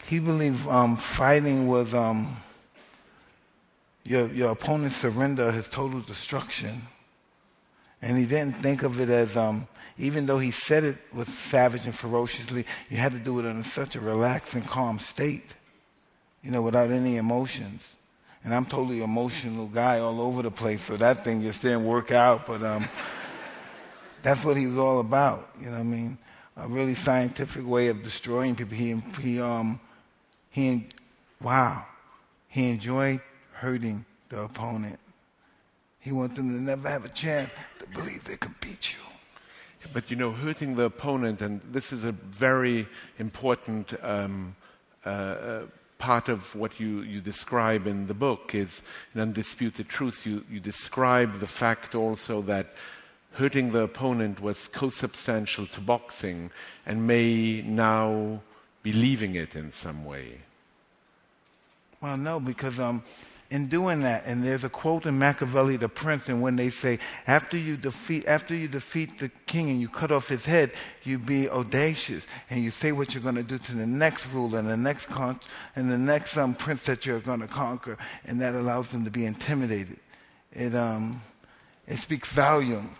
[0.07, 2.35] he believed um, fighting was um,
[4.07, 6.81] your, your opponent's surrender, his total destruction.
[8.01, 9.67] And he didn't think of it as, um,
[9.97, 13.63] even though he said it was savage and ferociously, you had to do it in
[13.65, 15.55] such a relaxed and calm state,
[16.41, 17.81] you know, without any emotions.
[18.45, 22.11] And I'm totally emotional guy all over the place, so that thing just didn't work
[22.11, 22.47] out.
[22.47, 22.87] But um,
[24.21, 25.49] that's what he was all about.
[25.59, 26.17] You know what I mean?
[26.55, 28.77] A really scientific way of destroying people.
[28.77, 29.81] He, he, um,
[30.49, 30.87] he,
[31.41, 31.85] wow,
[32.47, 33.19] he enjoyed
[33.59, 34.99] hurting the opponent.
[35.99, 38.99] He wants them to never have a chance to believe they can beat you.
[39.93, 42.87] But you know, hurting the opponent, and this is a very
[43.19, 44.55] important um,
[45.05, 45.61] uh, uh,
[45.97, 48.81] part of what you, you describe in the book, is
[49.13, 50.25] an undisputed truth.
[50.25, 52.73] You, you describe the fact also that
[53.33, 56.51] hurting the opponent was co-substantial to boxing
[56.85, 58.41] and may now
[58.83, 60.39] be leaving it in some way.
[62.01, 63.03] Well, no, because um,
[63.49, 64.25] in doing that.
[64.25, 68.25] And there's a quote in Machiavelli, The Prince, and when they say, after you defeat,
[68.27, 70.71] after you defeat the king and you cut off his head,
[71.03, 74.59] you be audacious and you say what you're going to do to the next ruler
[74.59, 75.39] and the next con-
[75.75, 79.11] and the next um, prince that you're going to conquer, and that allows them to
[79.11, 79.99] be intimidated.
[80.51, 81.21] It um,
[81.87, 82.95] it speaks volume.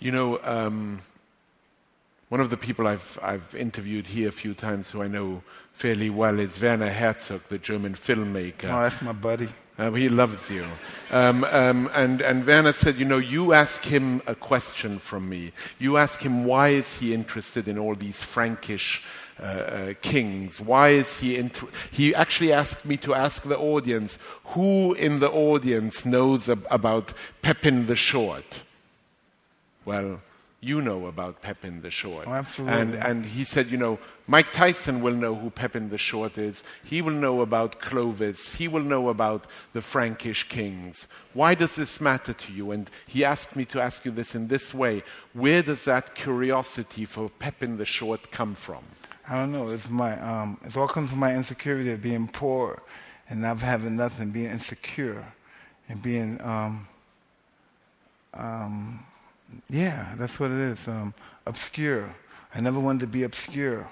[0.00, 0.40] You know.
[0.42, 1.00] Um
[2.28, 6.10] one of the people I've, I've interviewed here a few times who I know fairly
[6.10, 8.64] well is Werner Herzog, the German filmmaker.
[8.64, 9.48] Oh, that's my buddy.
[9.76, 10.64] Uh, he loves you.
[11.10, 15.52] Um, um, and, and Werner said, you know, you ask him a question from me.
[15.80, 19.02] You ask him why is he interested in all these Frankish
[19.40, 20.60] uh, uh, kings?
[20.60, 25.30] Why is he inter- He actually asked me to ask the audience, who in the
[25.30, 28.60] audience knows ab- about Pepin the Short?
[29.84, 30.20] Well,
[30.64, 32.26] you know about Pepin the Short.
[32.26, 32.80] Oh, absolutely.
[32.80, 36.64] And, and he said, you know, Mike Tyson will know who Pepin the Short is.
[36.82, 38.54] He will know about Clovis.
[38.54, 41.06] He will know about the Frankish kings.
[41.34, 42.70] Why does this matter to you?
[42.70, 45.02] And he asked me to ask you this in this way.
[45.34, 48.84] Where does that curiosity for Pepin the Short come from?
[49.28, 49.68] I don't know.
[49.70, 52.82] It's my, um, it all comes from my insecurity of being poor
[53.28, 55.24] and not having nothing, being insecure
[55.88, 56.88] and being, um,
[58.32, 59.04] um,
[59.68, 60.78] yeah, that's what it is.
[60.86, 61.14] Um,
[61.46, 62.14] obscure.
[62.54, 63.88] I never wanted to be obscure.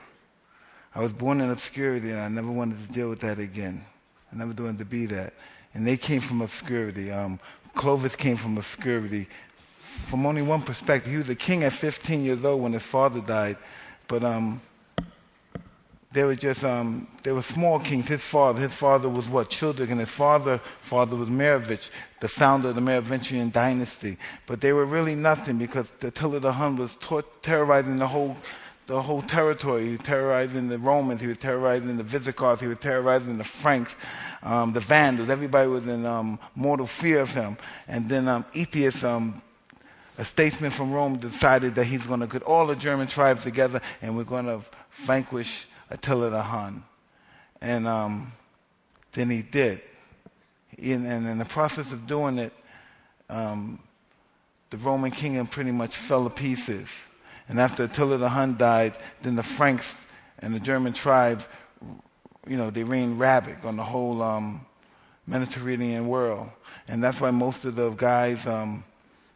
[0.94, 3.85] I was born in obscurity and I never wanted to deal with that again.
[4.33, 5.33] I never wanted to be that.
[5.75, 7.11] And they came from obscurity.
[7.11, 7.40] Um,
[7.75, 9.29] Clovis came from obscurity
[9.83, 11.12] from only one perspective.
[11.12, 13.57] He was a king at 15 years old when his father died.
[14.09, 14.61] But um,
[16.12, 18.09] they were just um, they were small kings.
[18.09, 22.68] His father, his father was what Childeric, and his father father was Merovich, the founder
[22.68, 24.18] of the Merovingian dynasty.
[24.46, 28.37] But they were really nothing because Attila the Hun was tor- terrorizing the whole
[28.87, 29.87] the whole territory.
[29.87, 31.20] He was terrorizing the Romans.
[31.20, 32.61] He was terrorizing the Visigoths.
[32.61, 33.94] He was terrorizing the Franks,
[34.42, 35.31] um, the Vandals.
[35.31, 37.57] Everybody was in um, mortal fear of him.
[37.88, 39.40] And then um, Aetius, um,
[40.18, 43.81] a statesman from Rome, decided that he's going to get all the German tribes together
[44.03, 46.83] and we're going to vanquish Attila the Hun.
[47.61, 48.33] And um,
[49.12, 49.81] then he did.
[50.78, 52.52] And, and, in the process of doing it,
[53.28, 53.78] um,
[54.70, 56.88] the Roman kingdom pretty much fell to pieces.
[57.46, 59.87] And after Attila the Hun died, then the Franks
[60.38, 61.44] and the German tribes,
[62.48, 64.64] you know, they reigned rabbit on the whole um,
[65.26, 66.48] Mediterranean world.
[66.88, 68.83] And that's why most of the guys, um,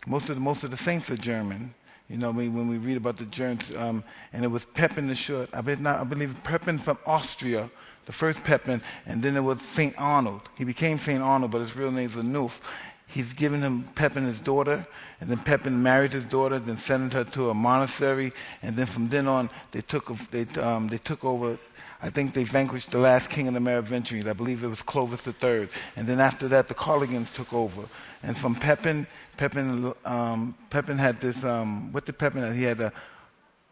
[0.06, 1.74] most of the, most of the saints are German.
[2.08, 5.48] You know, when we read about the Germans, um, and it was Pepin the Short.
[5.52, 7.68] I believe, not, I believe Pepin from Austria,
[8.06, 10.42] the first Pepin, and then it was Saint Arnold.
[10.56, 12.60] He became Saint Arnold, but his real name is Arnulf.
[13.08, 14.86] He's given him Pepin his daughter,
[15.20, 19.08] and then Pepin married his daughter, then sent her to a monastery, and then from
[19.08, 21.58] then on they took they um, they took over.
[22.02, 24.26] I think they vanquished the last king of the Merovingians.
[24.26, 27.82] I believe it was Clovis III, and then after that the Carlogans took over.
[28.22, 29.06] And from Pepin,
[29.36, 31.42] Pepin, um, Pepin had this.
[31.42, 32.54] Um, what did Pepin have?
[32.54, 32.92] He had a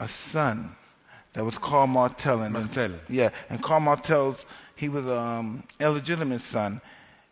[0.01, 0.75] a son
[1.33, 2.43] that was called Martel.
[2.43, 2.93] And Martel.
[3.09, 4.45] yeah, and Karl Martel's
[4.77, 6.81] he was an um, illegitimate son,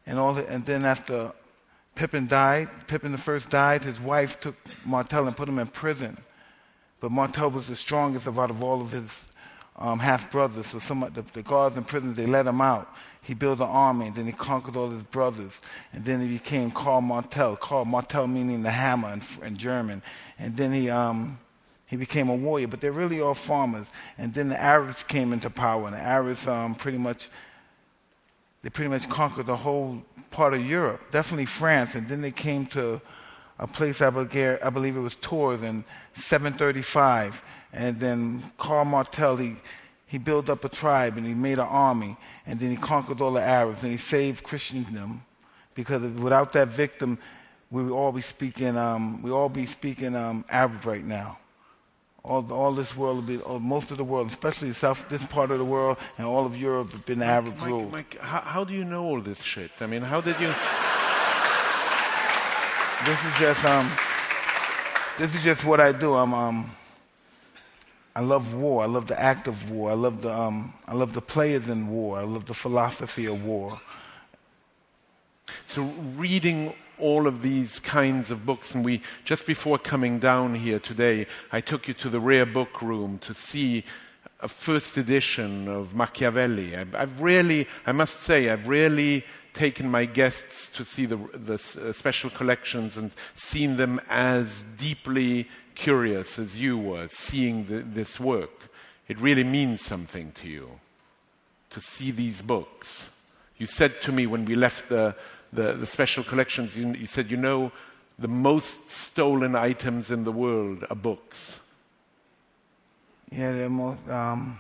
[0.07, 0.35] and all.
[0.35, 1.33] The, and then after
[1.95, 3.83] Pippin died, Pippin the first died.
[3.83, 6.17] His wife took Martel and put him in prison.
[7.01, 9.25] But Martel was the strongest of out of all of his
[9.77, 10.67] um, half brothers.
[10.67, 12.93] So some of the, the guards in prison they let him out.
[13.23, 15.53] He built an army, and then he conquered all his brothers.
[15.93, 17.57] And then he became Karl Martel.
[17.57, 20.03] Karl Martel meaning the hammer in, in German.
[20.39, 21.39] And then he um,
[21.87, 22.67] he became a warrior.
[22.67, 23.87] But they're really all farmers.
[24.19, 27.29] And then the Arabs came into power, and the Arabs um, pretty much
[28.63, 32.67] they pretty much conquered the whole part of Europe, definitely France, and then they came
[32.67, 33.01] to
[33.59, 37.43] a place I believe it was Tours in 735,
[37.73, 39.57] and then Karl Martel he,
[40.07, 42.17] he built up a tribe and he made an army,
[42.47, 45.23] and then he conquered all the Arabs and he saved Christendom,
[45.75, 47.19] because without that victim,
[47.71, 51.39] we would all be speaking um, we all be speaking um, Arab right now.
[52.25, 55.59] all, all this world will be, most of the world, especially south, this part of
[55.59, 57.89] the world, and all of Europe have been Arab Mike, rule.
[57.91, 59.71] Mike, how, how do you know all this shit?
[59.81, 60.53] I mean, how did you?
[63.05, 63.91] This is just um,
[65.19, 66.15] this is just what I do.
[66.15, 66.71] I'm um,
[68.15, 68.83] I love war.
[68.83, 69.91] I love the act of war.
[69.91, 72.19] I love the um, I love the players in war.
[72.19, 73.81] I love the philosophy of war.
[75.67, 75.83] So
[76.17, 81.27] reading all of these kinds of books, and we just before coming down here today,
[81.51, 83.85] I took you to the rare book room to see
[84.41, 86.77] a first edition of Machiavelli.
[86.77, 91.55] I've, I've really, I must say, I've really taken my guests to see the, the
[91.55, 98.21] uh, special collections and seen them as deeply curious as you were seeing the, this
[98.21, 98.71] work.
[99.09, 100.81] It really means something to you
[101.71, 103.09] to see these books.
[103.57, 105.15] You said to me when we left the,
[105.53, 107.73] the, the special collections, you, you said, you know,
[108.19, 111.59] the most stolen items in the world are books.
[113.31, 114.59] Yeah, they're most um,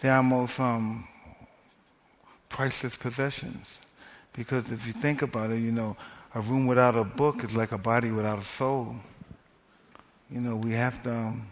[0.00, 1.06] they are most um,
[2.48, 3.66] priceless possessions.
[4.32, 5.96] Because if you think about it, you know,
[6.34, 8.96] a room without a book is like a body without a soul.
[10.32, 11.12] You know, we have to.
[11.12, 11.46] Um,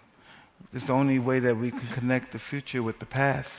[0.73, 3.51] it's the only way that we can connect the future with the past.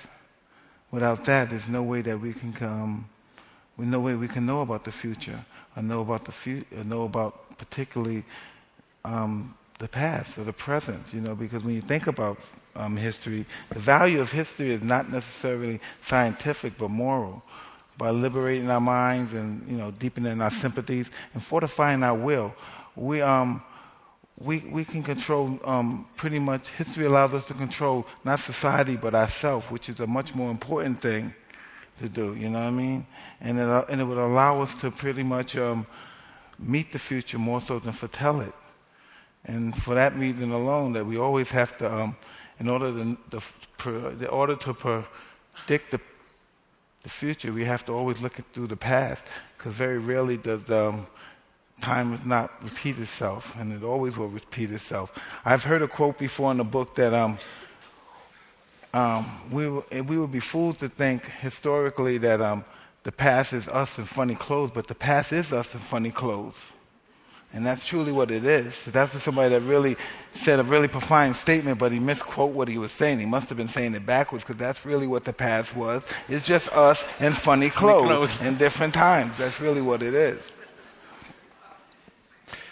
[0.89, 3.07] Without that, there's no way that we can come.
[3.77, 5.45] There's no way we can know about the future,
[5.75, 8.23] or know about the future, know about particularly
[9.05, 11.03] um, the past or the present.
[11.13, 12.39] You know, because when you think about
[12.75, 17.43] um, history, the value of history is not necessarily scientific but moral.
[17.97, 21.05] By liberating our minds and you know deepening our sympathies
[21.35, 22.55] and fortifying our will,
[22.95, 23.61] we um,
[24.43, 29.13] we, we can control um, pretty much, history allows us to control not society but
[29.13, 31.33] ourselves, which is a much more important thing
[31.99, 33.05] to do, you know what I mean?
[33.41, 35.85] And it, and it would allow us to pretty much um,
[36.57, 38.53] meet the future more so than foretell it.
[39.45, 42.15] And for that reason alone, that we always have to, um,
[42.59, 43.43] in order to, the,
[44.19, 45.99] in order to predict the,
[47.03, 49.23] the future, we have to always look it through the past,
[49.57, 51.07] because very rarely does um,
[51.81, 55.11] time does not repeat itself, and it always will repeat itself.
[55.43, 57.37] I've heard a quote before in the book that um,
[58.93, 59.69] um, we,
[60.01, 62.65] we would be fools to think historically that um,
[63.03, 66.57] the past is us in funny clothes, but the past is us in funny clothes.
[67.53, 68.85] And that's truly what it is.
[68.85, 69.97] That's somebody that really
[70.33, 73.19] said a really profound statement, but he misquote what he was saying.
[73.19, 76.03] He must have been saying it backwards because that's really what the past was.
[76.29, 78.41] It's just us in funny clothes, funny clothes.
[78.41, 79.37] in different times.
[79.37, 80.49] That's really what it is.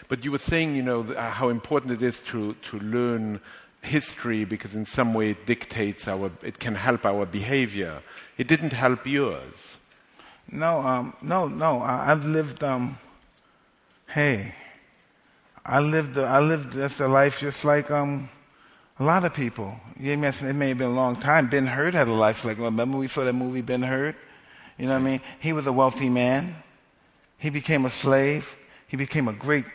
[0.09, 3.39] But you were saying, you know, uh, how important it is to, to learn
[3.81, 8.01] history because in some way it dictates our, it can help our behavior.
[8.37, 9.77] It didn't help yours.
[10.51, 11.81] No, um, no, no.
[11.81, 12.97] I, have lived, um,
[14.07, 14.55] hey,
[15.63, 18.29] I lived, I lived this a life just like um,
[18.99, 19.79] a lot of people.
[19.95, 21.49] Mentioned it may have been a long time.
[21.49, 24.15] Ben Hur had a life like, remember we saw that movie Ben Hur?
[24.79, 25.21] You know what I mean?
[25.39, 26.55] He was a wealthy man.
[27.37, 28.55] He became a slave.
[28.87, 29.65] He became a great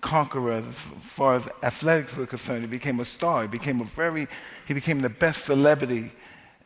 [0.00, 2.62] conqueror as far as athletics were concerned.
[2.62, 3.42] He became a star.
[3.42, 4.28] He became a very,
[4.66, 6.12] he became the best celebrity.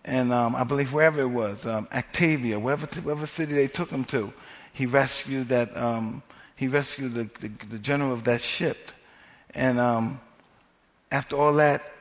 [0.04, 4.04] And um, I believe wherever it was, um, Octavia, wherever, wherever city they took him
[4.06, 4.32] to,
[4.72, 6.22] he rescued that, um,
[6.56, 8.92] he rescued the, the, the, general of that ship.
[9.54, 10.20] And um,
[11.10, 11.92] after all that,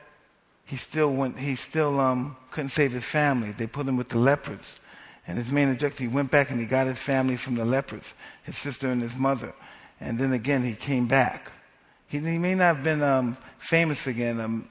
[0.64, 3.52] he still went, he still um, couldn't save his family.
[3.52, 4.80] They put him with the leopards.
[5.26, 8.06] And his main objective, he went back and he got his family from the leopards,
[8.42, 9.54] his sister and his mother
[10.00, 11.52] and then again he came back.
[12.08, 14.68] He, he may not have been um, famous again, um,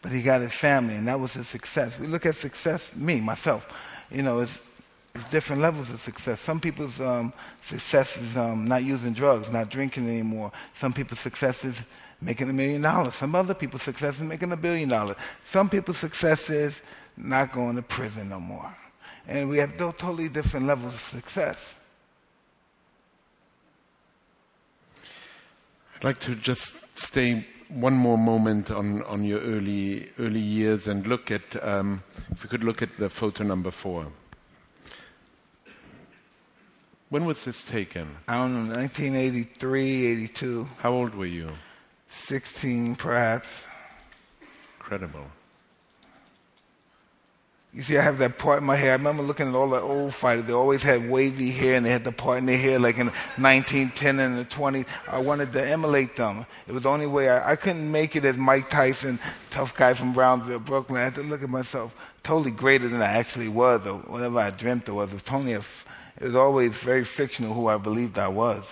[0.00, 1.98] but he got his family, and that was his success.
[1.98, 3.72] We look at success, me, myself,
[4.10, 4.56] you know, it's,
[5.14, 6.40] it's different levels of success.
[6.40, 10.52] Some people's um, success is um, not using drugs, not drinking anymore.
[10.74, 11.80] Some people's success is
[12.20, 13.14] making a million dollars.
[13.14, 15.16] Some other people's success is making a billion dollars.
[15.48, 16.80] Some people's success is
[17.16, 18.74] not going to prison no more.
[19.26, 21.74] And we have totally different levels of success.
[26.02, 31.06] I'd like to just stay one more moment on, on your early, early years and
[31.06, 34.08] look at, um, if we could look at the photo number four.
[37.08, 38.16] When was this taken?
[38.26, 40.68] I don't know, 1983, 82.
[40.80, 41.50] How old were you?
[42.08, 43.46] 16, perhaps.
[44.80, 45.26] Incredible.
[47.74, 48.90] You see, I have that part in my hair.
[48.90, 50.44] I remember looking at all the old fighters.
[50.44, 53.06] They always had wavy hair, and they had the part in their hair like in
[53.06, 54.86] the 1910 and the 20s.
[55.10, 56.44] I wanted to emulate them.
[56.68, 57.30] It was the only way.
[57.30, 59.18] I, I couldn't make it as Mike Tyson,
[59.50, 61.00] tough guy from Brownsville, Brooklyn.
[61.00, 64.50] I had to look at myself totally greater than I actually was, or whatever I
[64.50, 65.08] dreamt it was.
[65.08, 65.62] It was, totally it
[66.20, 68.66] was always very fictional who I believed I was.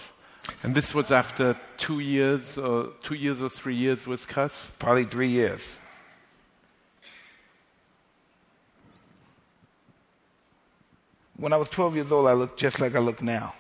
[0.63, 4.73] And this was after two years, or two years or three years with Cus.
[4.79, 5.79] Probably three years.
[11.41, 13.55] When I was 12 years old, I looked just like I look now.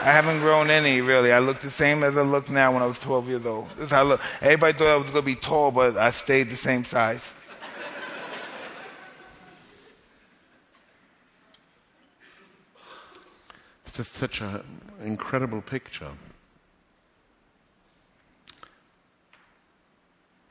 [0.00, 1.30] I haven't grown any, really.
[1.30, 3.68] I look the same as I look now when I was 12 years old.
[3.76, 4.20] This is how I look.
[4.40, 7.22] Everybody thought I was going to be tall, but I stayed the same size.
[13.84, 14.64] It's just such an
[15.04, 16.12] incredible picture.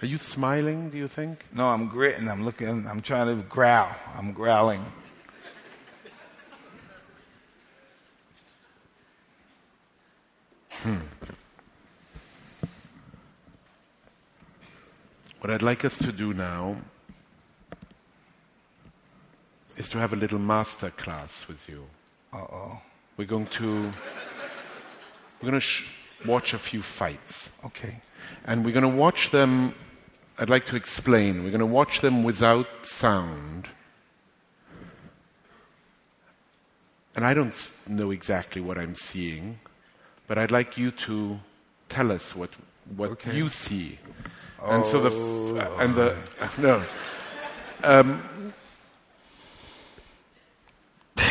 [0.04, 1.44] Are you smiling, do you think?
[1.52, 2.30] No, I'm gritting.
[2.30, 2.86] I'm looking.
[2.86, 3.90] I'm trying to growl.
[4.16, 4.86] I'm growling.
[15.40, 16.78] What I'd like us to do now
[19.78, 21.86] is to have a little master class with you.
[22.34, 22.82] Uh oh.
[23.18, 23.92] We're going to
[25.42, 25.86] we're going to sh-
[26.26, 28.02] watch a few fights, Okay.
[28.46, 29.74] and we're going to watch them.
[30.38, 31.44] I'd like to explain.
[31.44, 33.68] We're going to watch them without sound,
[37.16, 37.56] and I don't
[37.88, 39.60] know exactly what I'm seeing,
[40.30, 41.40] but I'd like you to
[41.90, 42.52] tell us what
[42.96, 43.36] what Okay.
[43.36, 44.00] you see.
[44.64, 46.16] And so the f- and the
[46.62, 46.84] no.
[47.84, 48.54] Um,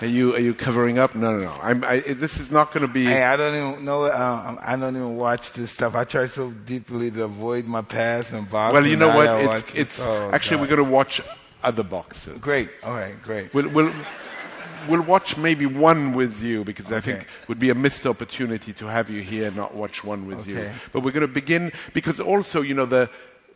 [0.00, 1.14] are you are you covering up?
[1.14, 1.54] No, no, no.
[1.62, 3.04] I'm, I, this is not going to be.
[3.04, 4.04] Hey, I don't even know.
[4.04, 5.94] Uh, I don't even watch this stuff.
[5.94, 8.74] I try so deeply to avoid my past and boxing.
[8.74, 9.26] well, you know what?
[9.26, 10.62] gotta It's it's Oh, actually God.
[10.62, 11.20] we're going to watch
[11.62, 12.38] other boxes.
[12.38, 12.68] great.
[12.82, 13.54] All right, great.
[13.54, 13.92] We'll, we'll,
[14.88, 17.26] we'll watch maybe one with you because I think Okay.
[17.48, 20.70] would be a missed opportunity to have you here and not watch one with you.
[20.92, 23.08] But we're going to begin because also, you know, the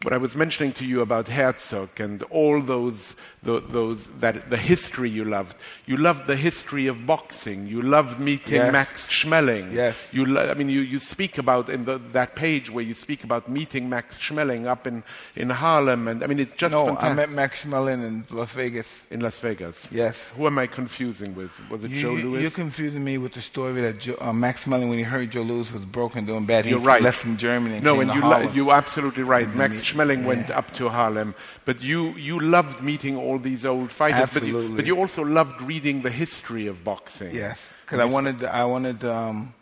[0.02, 4.56] what I was mentioning to you about Herzog and all those, tho- those that the
[4.56, 5.56] history you loved.
[5.86, 7.66] You loved the history of boxing.
[7.66, 8.72] You loved meeting Yes.
[8.72, 9.72] Max Schmeling.
[9.72, 9.96] Yes.
[10.12, 13.24] You, lo- I mean, you, you speak about in the, that page where you speak
[13.24, 15.02] about meeting Max Schmeling up in,
[15.34, 17.10] in Harlem, and I mean, it's just No, fantastic.
[17.10, 19.04] I met Max Schmeling in Las Vegas.
[19.10, 19.88] in Las Vegas.
[19.90, 20.16] Yes.
[20.36, 21.60] Who am I confusing with?
[21.70, 22.42] Was it Joe you, Louis?
[22.42, 25.42] You're confusing me with the story that Joe, uh, Max Schmeling, when he heard Joe
[25.42, 27.02] Louis was broken, doing bad, he You're right.
[27.02, 27.76] left from Germany.
[27.76, 28.54] And no, came and to you Harlem.
[28.54, 29.52] you're absolutely right.
[29.56, 31.34] Max Schmeling went up to Harlem,
[31.64, 34.30] but you you loved meeting all these old fighters.
[34.32, 34.76] But you, Absolutely.
[34.76, 37.34] but you also loved reading the history of boxing.
[37.34, 39.54] Yes, because I wanted, I wanted, um,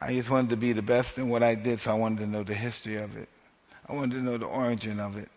[0.00, 2.26] I just wanted to be the best in what I did, so I wanted to
[2.26, 3.28] know the history of it.
[3.88, 5.28] I wanted to know the origin of it.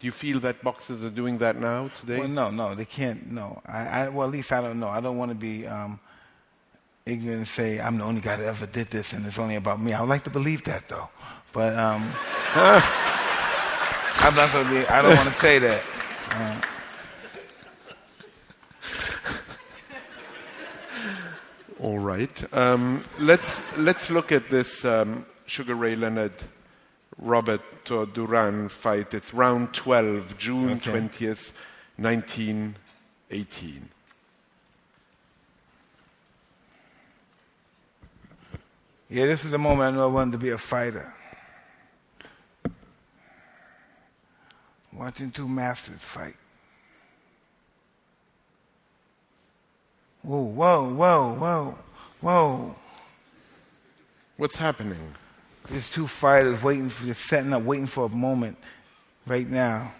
[0.00, 2.20] Do you feel that boxers are doing that now today?
[2.20, 3.32] Well, no, no, they can't.
[3.32, 4.88] No, I, I well, at least I don't know.
[4.88, 5.98] I don't want to be um,
[7.04, 9.80] ignorant and say I'm the only guy that ever did this, and it's only about
[9.80, 9.92] me.
[9.92, 11.08] I would like to believe that, though,
[11.52, 12.10] but um,
[12.54, 14.86] I'm not going to be.
[14.86, 15.82] I don't want to say that.
[21.80, 22.54] All right.
[22.54, 26.32] Um, let's let's look at this um, Sugar Ray Leonard
[27.18, 29.14] Robert uh, Duran fight.
[29.14, 30.90] It's round 12, June Okay.
[30.92, 31.52] 20th,
[31.96, 33.88] 1918.
[39.10, 41.14] Yeah, this is the moment I knew I wanted to be a fighter.
[44.98, 46.34] Watching two masters fight.
[50.22, 51.78] Whoa, whoa, whoa, whoa,
[52.20, 52.76] whoa.
[54.36, 55.14] What's happening?
[55.70, 58.58] There's two fighters waiting for, just setting up, waiting for a moment
[59.26, 59.92] right now.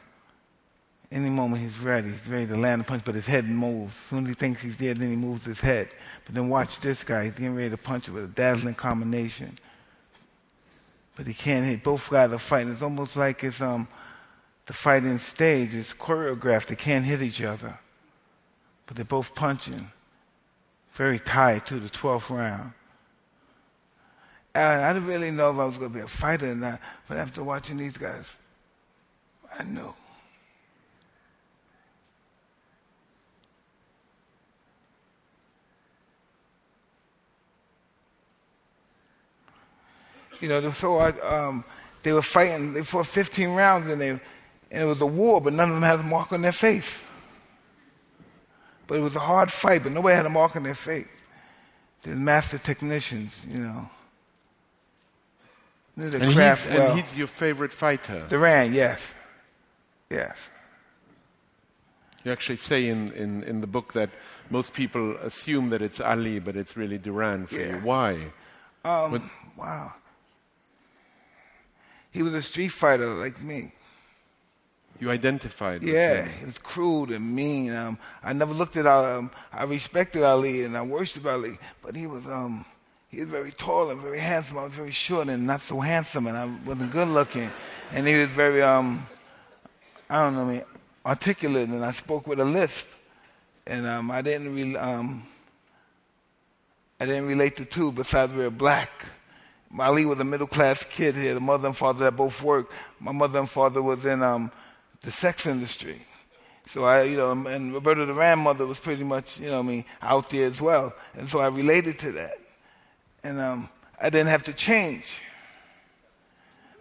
[1.13, 2.09] Any moment he's ready.
[2.09, 3.95] He's ready to land a punch, but his head moves.
[3.95, 5.89] As soon as he thinks he's dead, then he moves his head.
[6.27, 7.25] But then watch this guy.
[7.25, 9.57] He's getting ready to punch it with a dazzling combination.
[11.17, 11.85] But he can't hit.
[11.85, 12.73] Both guys are fighting.
[12.73, 13.89] It's almost like it's um
[14.69, 15.75] the fighting stage.
[15.75, 16.67] is choreographed.
[16.67, 17.79] They can't hit each other.
[18.87, 19.91] But they're both punching.
[20.93, 22.73] Very tight to the 12th round.
[24.55, 26.81] And I didn't really know if I was going to be a fighter or not,
[27.09, 28.27] but after watching these guys,
[29.59, 29.95] I knew.
[40.41, 41.65] You know, so I, um,
[42.03, 42.75] they were fighting.
[42.75, 44.21] They fought 15 rounds, and they,
[44.71, 47.03] and it was a war, but none of them had a mark on their face.
[48.87, 51.07] But it was a hard fight, but nobody had a mark on their face.
[52.03, 53.91] They're master technicians, you know.
[55.97, 56.93] Knew the And he's, craft well.
[56.93, 58.27] and he's your favorite fighter.
[58.29, 59.13] Duran, yes.
[60.11, 60.37] Yes.
[62.25, 64.11] You actually say in, in, in the book that
[64.49, 67.81] most people assume that it's Ali, but it's really Duran for you.
[67.83, 68.33] Why?
[68.85, 69.93] Um, wow.
[72.11, 73.73] He was a street fighter like me.
[75.01, 77.73] You identified with Yeah, he was crude and mean.
[77.73, 82.07] Um, I never looked at um, I respected Ali and I worshipped Ali, but he
[82.07, 82.65] was um,
[83.09, 84.59] he was very tall and very handsome.
[84.59, 87.51] I was very short and not so handsome, and I wasn't good looking.
[87.93, 89.07] And he was very um,
[90.11, 90.63] I don't know, I mean,
[91.07, 92.87] articulate, and I spoke with a lisp,
[93.67, 95.23] and um, I didn't really um,
[96.99, 98.91] I didn't relate to two besides we were black.
[99.79, 101.15] Ali was a middle class kid.
[101.15, 101.35] here.
[101.35, 102.73] The mother and father that both worked.
[102.99, 104.51] My mother and father was in um,
[105.03, 106.03] the sex industry.
[106.67, 109.85] So I, you know, and Roberta the grandmother was pretty much, you know, I mean,
[110.03, 110.93] out there as well.
[111.15, 112.39] And so I related to that.
[113.25, 113.69] And um,
[114.01, 115.21] I didn't have to change.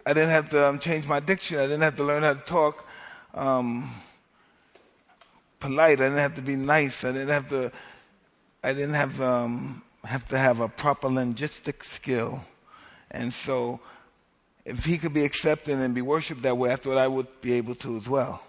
[0.04, 1.58] I didn't have to um, change my diction.
[1.58, 2.86] I didn't have to learn how to talk
[3.34, 3.90] um,
[5.60, 6.00] polite.
[6.00, 7.04] I didn't have to be nice.
[7.04, 7.72] I didn't have to.
[8.62, 12.42] I didn't have um, have to have a proper linguistic skill.
[13.10, 13.80] And so,
[14.68, 17.54] if he could be accepted and be worshipped that way, I thought I would be
[17.54, 18.42] able to as well.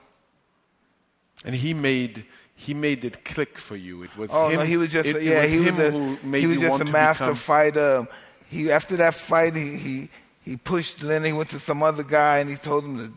[1.46, 4.04] And he made he made it click for you.
[4.04, 4.60] It was Oh him.
[4.60, 6.48] no, he was just it, a, yeah, was he was him a, who made he
[6.48, 8.08] was just a master become, fighter.
[8.50, 10.10] He after that fight, he he
[10.44, 11.30] he pushed Lenny.
[11.30, 13.14] He went to some other guy and he told him to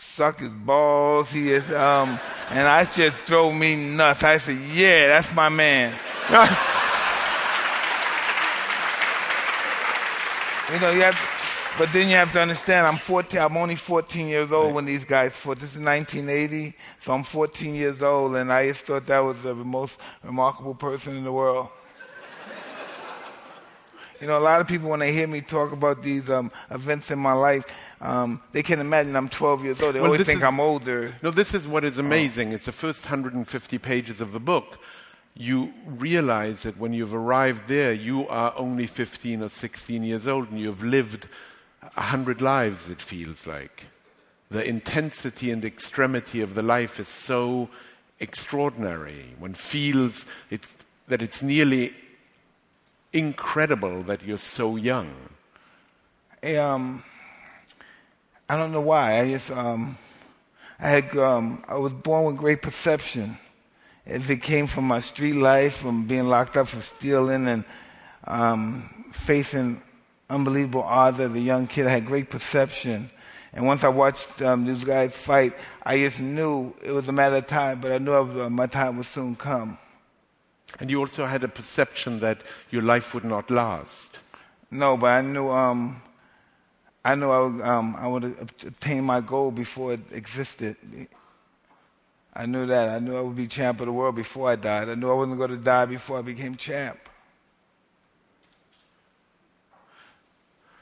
[0.00, 1.30] suck his balls.
[1.30, 2.18] He is um,
[2.50, 4.24] and I just drove me nuts.
[4.24, 5.94] I said, yeah, that's my man.
[10.72, 11.35] you know, you have.
[11.78, 13.38] But then you have to understand, I'm 14.
[13.38, 15.58] I'm only 14 years old when these guys fought.
[15.60, 19.54] This is 1980, so I'm 14 years old, and I just thought that was the
[19.54, 21.68] most remarkable person in the world.
[24.22, 27.10] you know, a lot of people when they hear me talk about these um, events
[27.10, 27.64] in my life,
[28.00, 29.94] um, they can imagine I'm 12 years old.
[29.96, 31.12] They Well, always think is- I'm older.
[31.22, 31.88] No, this is what Oh.
[31.98, 32.52] amazing.
[32.52, 34.78] It's the first 150 pages of the book.
[35.34, 40.50] You realize that when you've arrived there, you are only 15 or 16 years old
[40.50, 41.28] and you've lived
[41.96, 43.86] a hundred lives, it feels like.
[44.50, 47.68] The intensity and extremity of the life is so
[48.20, 49.34] extraordinary.
[49.38, 50.66] One feels it,
[51.08, 51.94] that it's nearly
[53.12, 55.10] incredible that you're so young.
[56.40, 57.02] Hey, um,
[58.48, 59.20] I don't know why.
[59.20, 59.98] I just um,
[60.78, 63.38] I had um, I was born with great perception.
[64.04, 67.64] If it came from my street life, from being locked up for stealing and
[68.24, 69.82] um, facing
[70.28, 73.10] unbelievable odds as a young kid, I had great perception.
[73.52, 77.36] And once I watched um, these guys fight, I just knew it was a matter
[77.36, 77.80] of time.
[77.80, 79.78] But I knew I was, uh, my time would soon come.
[80.78, 84.18] And you also had a perception that your life would not last.
[84.70, 86.02] No, but I knew um,
[87.06, 88.24] I knew I would, um, I would
[88.66, 90.76] obtain my goal before it existed.
[92.34, 92.88] I knew that.
[92.88, 94.88] I knew I would be champ of the world before I died.
[94.88, 96.98] I knew I wasn't going to die before I became champ.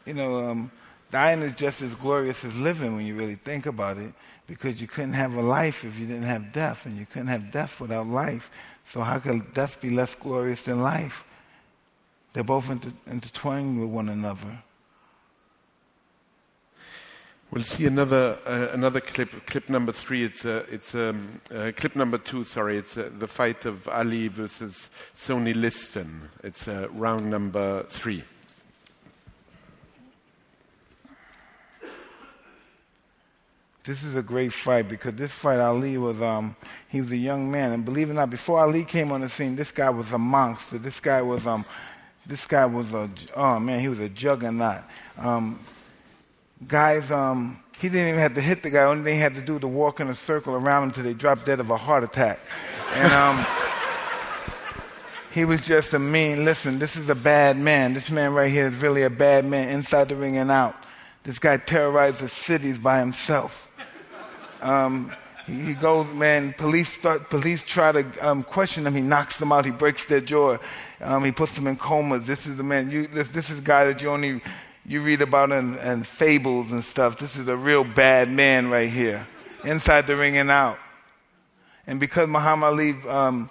[0.06, 0.70] You know, um,
[1.10, 4.12] dying is just as glorious as living when you really think about it,
[4.46, 7.50] because you couldn't have a life if you didn't have death, and you couldn't have
[7.50, 8.50] death without life.
[8.92, 11.24] So how could death be less glorious than life?
[12.32, 14.62] They're both inter- intertwined with one another.
[17.50, 20.24] We'll see another uh, another clip, clip number three.
[20.24, 22.42] It's uh, it's um, uh, clip number two.
[22.42, 26.30] Sorry, it's uh, the fight of Ali versus Sonny Liston.
[26.42, 28.24] It's uh, round number three.
[33.84, 36.56] This is a great fight because this fight, Ali was um,
[36.88, 39.28] he was a young man, and believe it or not, before Ali came on the
[39.28, 40.78] scene, this guy was a monster.
[40.78, 41.66] This guy was um,
[42.24, 44.84] this guy was a oh man, he was a juggernaut.
[45.18, 45.60] Um,
[46.66, 48.84] guys, um, he didn't even have to hit the guy.
[48.84, 51.12] Only thing he had to do was walk in a circle around him until they
[51.12, 52.40] dropped dead of a heart attack.
[52.94, 53.46] And um,
[55.30, 56.46] he was just a mean.
[56.46, 57.92] Listen, this is a bad man.
[57.92, 60.74] This man right here is really a bad man, inside the ring and out.
[61.24, 63.70] This guy terrorizes cities by himself.
[64.64, 65.12] Um,
[65.46, 66.54] he, goes, man.
[66.54, 67.28] Police start.
[67.28, 68.94] Police try to um, question him.
[68.94, 69.66] He knocks them out.
[69.66, 70.56] He breaks their jaw.
[71.00, 72.26] Um, he puts them in comas.
[72.26, 72.90] This is the man.
[72.90, 74.40] You, this, this is a guy that you only
[74.86, 77.18] you read about in, in fables and stuff.
[77.18, 79.26] This is a real bad man right here,
[79.64, 80.78] inside the ring and out.
[81.86, 83.50] And because Muhammad Ali, um,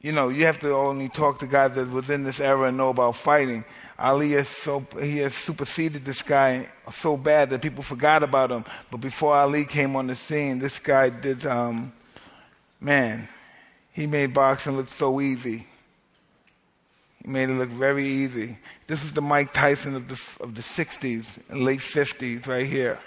[0.00, 2.90] you know, you have to only talk to guys that within this era and know
[2.90, 3.64] about fighting.
[3.98, 8.64] Ali has so he has superseded this guy so bad that people forgot about him.
[8.90, 11.92] But before Ali came on the scene, this guy did, um,
[12.80, 13.28] man,
[13.92, 15.66] he made boxing look so easy.
[17.22, 18.58] He made it look very easy.
[18.86, 22.98] This is the Mike Tyson of the of the '60s and late '50s, right here.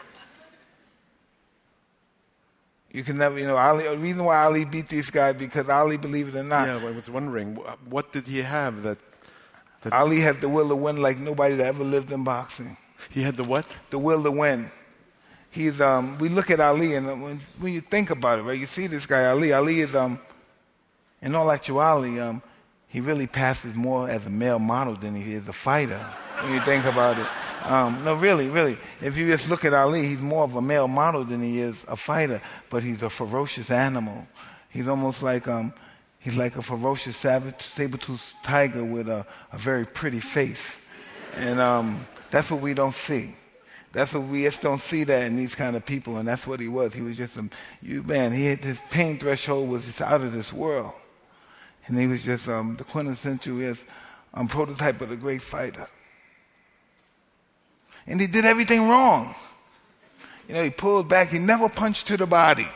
[2.92, 3.84] You can never, you know, Ali.
[3.84, 6.92] The reason why Ali beat these guys because Ali, believe it or not, Yeah, I
[6.92, 7.56] was wondering
[7.90, 8.98] what did he have that
[9.82, 12.78] that Ali had the will to win like nobody that ever lived in boxing.
[13.10, 13.66] he had the what?
[13.90, 14.72] The will to win.
[15.50, 18.68] he's um, we look at Ali, and when, when you think about it, right, you
[18.68, 19.54] see this guy Ali.
[19.54, 20.20] Ali is um,
[21.22, 22.42] in all actuality, um,
[22.88, 26.00] he really passes more as a male model than he is a fighter.
[26.42, 27.28] when you think about it,
[27.64, 28.78] um, no, really, really.
[29.02, 31.84] If you just look at Ali, he's more of a male model than he is
[31.88, 32.42] a fighter.
[32.70, 34.28] But he's a ferocious animal.
[34.70, 35.74] He's almost like um,
[36.20, 40.66] he's like a ferocious savage saber-toothed tiger with a, a very pretty face,
[41.36, 43.36] and um, that's what we don't see.
[43.94, 46.60] That's what we just don't see that in these kind of people, and that's what
[46.60, 46.94] he was.
[46.94, 47.50] He was just a
[47.82, 48.32] you man.
[48.32, 50.94] He had, his pain threshold was just out of this world,
[51.88, 53.84] and he was just um, the quintessential is
[54.34, 55.88] um, prototype of the great fighter.
[58.06, 59.36] And he did everything wrong.
[60.48, 61.30] You know, he pulled back.
[61.30, 62.68] He never punched to the body.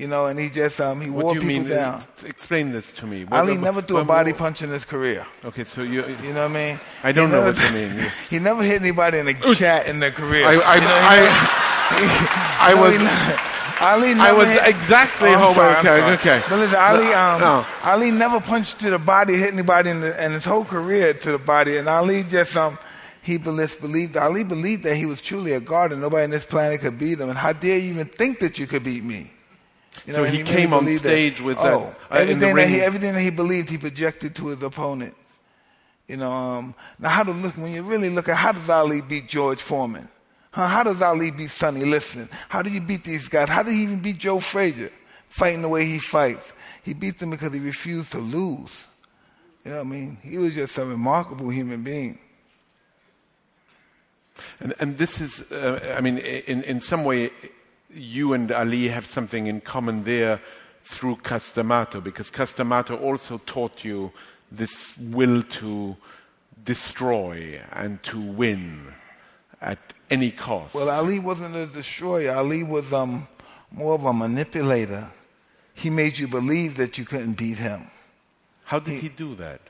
[0.00, 1.76] You know, and he just um, he What wore do you people mean?
[1.76, 2.02] down.
[2.24, 3.24] Explain this to me.
[3.26, 5.26] What- Ali what- never threw a body punch in his career.
[5.44, 6.00] Okay, so you.
[6.24, 6.80] You know what I mean?
[7.04, 8.06] I don't He know never- what you mean.
[8.30, 10.46] he never hit anybody in the chat in their career.
[10.46, 12.20] I, I, You know, I, never-
[12.62, 12.92] I No, was.
[12.92, 16.42] he never- I was hit- exactly Oh, I'm how- sorry, okay, okay.
[16.48, 17.66] But listen, Ali, um, No.
[17.84, 21.32] Ali never punched to the body, hit anybody in, the, in his whole career to
[21.32, 22.78] the body, and Ali just um,
[23.22, 26.44] he believed, believed Ali believed that he was truly a god, and nobody on this
[26.44, 27.28] planet could beat him.
[27.28, 29.30] And how dare you even think that you could beat me?
[30.06, 33.14] You So and he came on stage with that, oh, uh, everything that he everything
[33.14, 35.14] that he believed he projected to his opponent.
[36.06, 39.00] You know, um, now how to look when you really look at how does Ali
[39.00, 40.08] beat George Foreman?
[40.52, 40.66] Huh?
[40.66, 42.28] How does Ali beat Sonny Liston?
[42.48, 43.48] How do you beat these guys?
[43.48, 44.90] How did he even beat Joe Frazier?
[45.28, 46.52] Fighting the way he fights.
[46.82, 48.86] He beat them because he refused to lose.
[49.64, 50.18] You know what I mean?
[50.22, 52.18] He was just a remarkable human being.
[54.58, 57.30] And, and this is, uh, I mean, in, in some way,
[57.92, 60.40] you and Ali have something in common there
[60.82, 64.12] through Cus D'Amato, because Cus D'Amato also taught you
[64.50, 65.96] this will to
[66.64, 68.94] destroy and to win
[69.60, 69.78] at
[70.10, 70.74] any cost.
[70.74, 72.34] Well, Ali wasn't a destroyer.
[72.34, 73.28] Ali was um,
[73.70, 75.10] more of a manipulator.
[75.74, 77.90] He made you believe that you couldn't beat him
[78.64, 79.60] How did he do that?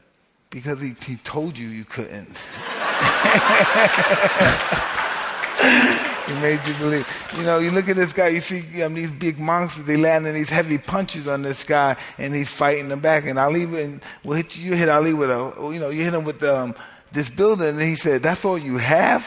[0.51, 2.29] because he, he told you you couldn't.
[6.31, 7.33] he made you believe.
[7.37, 10.35] You know, you look at this guy, you see um, these big monsters, they landing
[10.35, 13.27] these heavy punches on this guy, and he's fighting them back.
[13.27, 16.15] And Ali and will hit you, you hit Ali with a, you know, you hit
[16.15, 16.75] him with um,
[17.13, 19.27] this building, and he said, "That's all you have."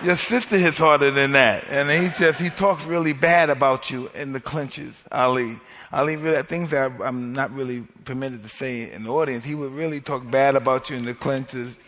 [0.02, 4.10] Your sister hits harder than that, and he just he talks really bad about you
[4.14, 5.58] in the clinches, Ali.
[5.92, 9.44] Ali, really, things that I'm not really permitted to say in the audience.
[9.44, 11.78] He would really talk bad about you in the clinches,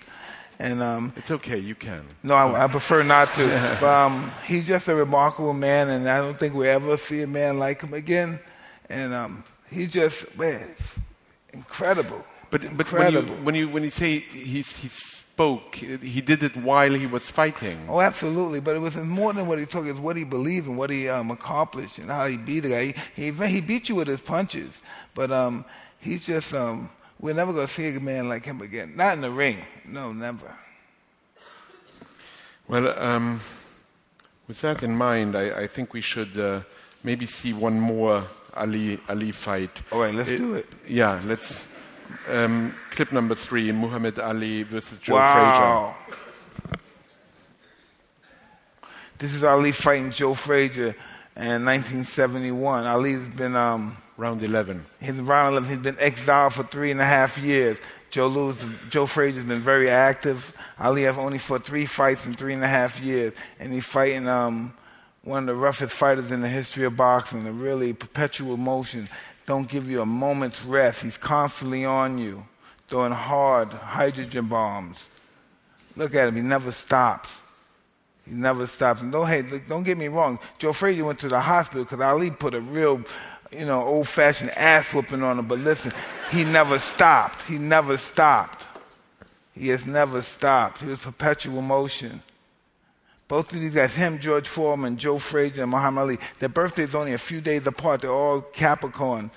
[0.58, 2.04] and um, It's okay, you can.
[2.22, 3.46] no, I, I prefer not to.
[3.80, 7.26] but um, he's just a remarkable man, and I don't think we'll ever see a
[7.26, 8.40] man like him again.
[8.88, 10.74] And um, he's just man,
[11.52, 12.24] incredible.
[12.50, 16.56] But, but when, you, when, you, when you say he, he spoke, he did it
[16.56, 17.78] while he was fighting.
[17.88, 18.60] Oh, absolutely.
[18.60, 19.86] But it was more than what he took.
[19.86, 22.94] It's what he believed and what he um, accomplished and how he beat the guy.
[23.14, 24.70] He, he, he beat you with his punches.
[25.14, 25.64] But um,
[26.00, 26.90] he's just, um,
[27.20, 28.94] we're never going to see a man like him again.
[28.96, 29.58] Not in the ring.
[29.86, 30.56] No, never.
[32.68, 33.40] Well, um,
[34.46, 36.60] with that in mind, I, I think we should uh,
[37.02, 39.70] maybe see one more Ali Ali fight.
[39.90, 40.66] All right, let's do it.
[40.86, 41.66] Yeah, let's.
[42.28, 45.20] Um, clip number three: Muhammad Ali versus Joe Frazier.
[45.20, 45.96] wow.
[49.18, 50.94] This is Ali fighting Joe Frazier
[51.36, 52.86] in 1971.
[52.86, 54.07] Ali's been um, Frazier.
[54.18, 54.84] Round eleven.
[55.00, 55.68] He's around 11.
[55.68, 57.78] He's been exiled for three and a half years.
[58.10, 58.60] Joe Louis,
[58.90, 60.56] Joe Frazier's been very active.
[60.76, 64.26] Ali have only fought three fights in three and a half years, and he's fighting
[64.26, 64.74] um,
[65.22, 67.46] one of the roughest fighters in the history of boxing.
[67.46, 69.08] A really perpetual motion,
[69.46, 71.00] don't give you a moment's rest.
[71.02, 72.44] He's constantly on you,
[72.88, 74.98] throwing hard hydrogen bombs.
[75.94, 77.28] Look at him; he never stops.
[78.28, 79.00] He never stops.
[79.00, 80.38] And don't, hey, don't get me wrong.
[80.58, 83.02] Joe Frazier went to the hospital because Ali put a real,
[83.50, 85.46] you know, old-fashioned ass whooping on him.
[85.46, 85.92] But listen,
[86.30, 87.42] he never stopped.
[87.46, 88.64] He never stopped.
[89.54, 90.80] He has never stopped.
[90.80, 92.22] He was perpetual motion.
[93.26, 97.12] Both of these guys, him, George Foreman, Joe Frazier, and Muhammad Ali, their birthdays only
[97.12, 98.00] a few days apart.
[98.02, 99.30] They're all Capricorn.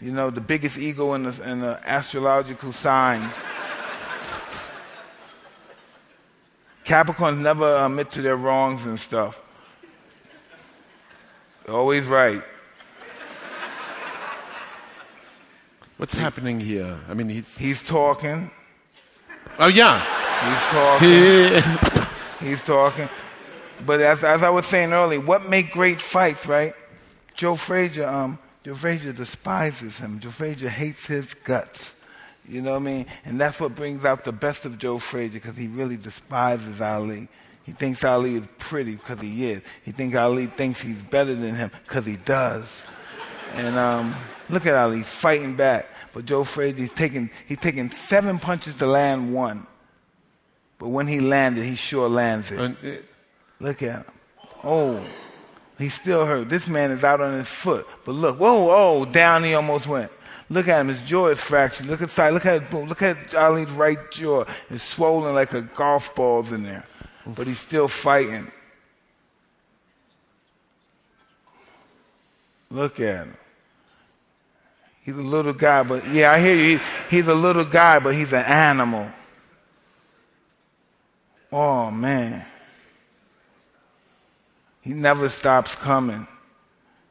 [0.00, 3.32] You know, the biggest ego in the, in the astrological signs.
[6.84, 9.40] Capricorns never admit to their wrongs and stuff.
[11.64, 12.42] They're always right.
[15.96, 16.98] What's happening here?
[17.08, 17.56] I mean, he's.
[17.56, 18.50] He's talking.
[19.58, 20.00] Oh yeah.
[20.44, 22.08] He's talking.
[22.40, 23.08] He's talking.
[23.86, 26.74] But as, as I was saying earlier, what make great fights, right?
[27.34, 30.18] Joe Frazier, um, Joe Frazier despises him.
[30.20, 31.94] Joe Frazier hates his guts.
[32.46, 33.06] You know what I mean?
[33.24, 37.28] And that's what brings out the best of Joe Frazier because he really despises Ali.
[37.62, 39.62] He thinks Ali is pretty because he is.
[39.84, 42.84] He thinks Ali thinks he's better than him because he does.
[43.54, 44.14] And um,
[44.48, 45.88] look at Ali, he's fighting back.
[46.12, 49.66] But Joe Frazier, he's taking, he's taking seven punches to land one.
[50.78, 52.60] But when he landed, he sure lands it.
[52.60, 53.02] And, uh,
[53.60, 54.12] Look at him.
[54.62, 55.02] Oh,
[55.78, 56.48] he's still hurt.
[56.48, 57.86] This man is out on his foot.
[58.04, 60.10] But look, whoa, oh, down he almost went.
[60.50, 60.88] Look at him.
[60.88, 61.86] His jaw is fractured.
[61.86, 62.34] Look at side.
[62.34, 64.44] Look at look at Ali's right jaw.
[64.68, 66.84] It's swollen like a golf ball's in there.
[67.26, 68.50] But he's still fighting.
[72.70, 73.36] Look at him.
[75.04, 76.78] He's a little guy, but yeah, I hear you.
[76.78, 79.10] He, he's a little guy, but he's an animal.
[81.52, 82.44] Oh man.
[84.80, 86.26] He never stops coming.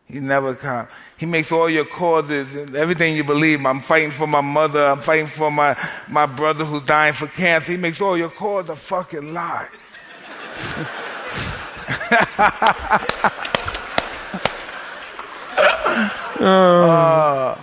[0.07, 0.89] He never comes.
[1.17, 3.65] He makes all your causes, everything you believe.
[3.65, 4.85] I'm fighting for my mother.
[4.85, 5.75] I'm fighting for my,
[6.07, 7.71] my brother who's dying for cancer.
[7.71, 9.69] He makes all your cause a fucking lie.
[16.43, 17.55] Uh,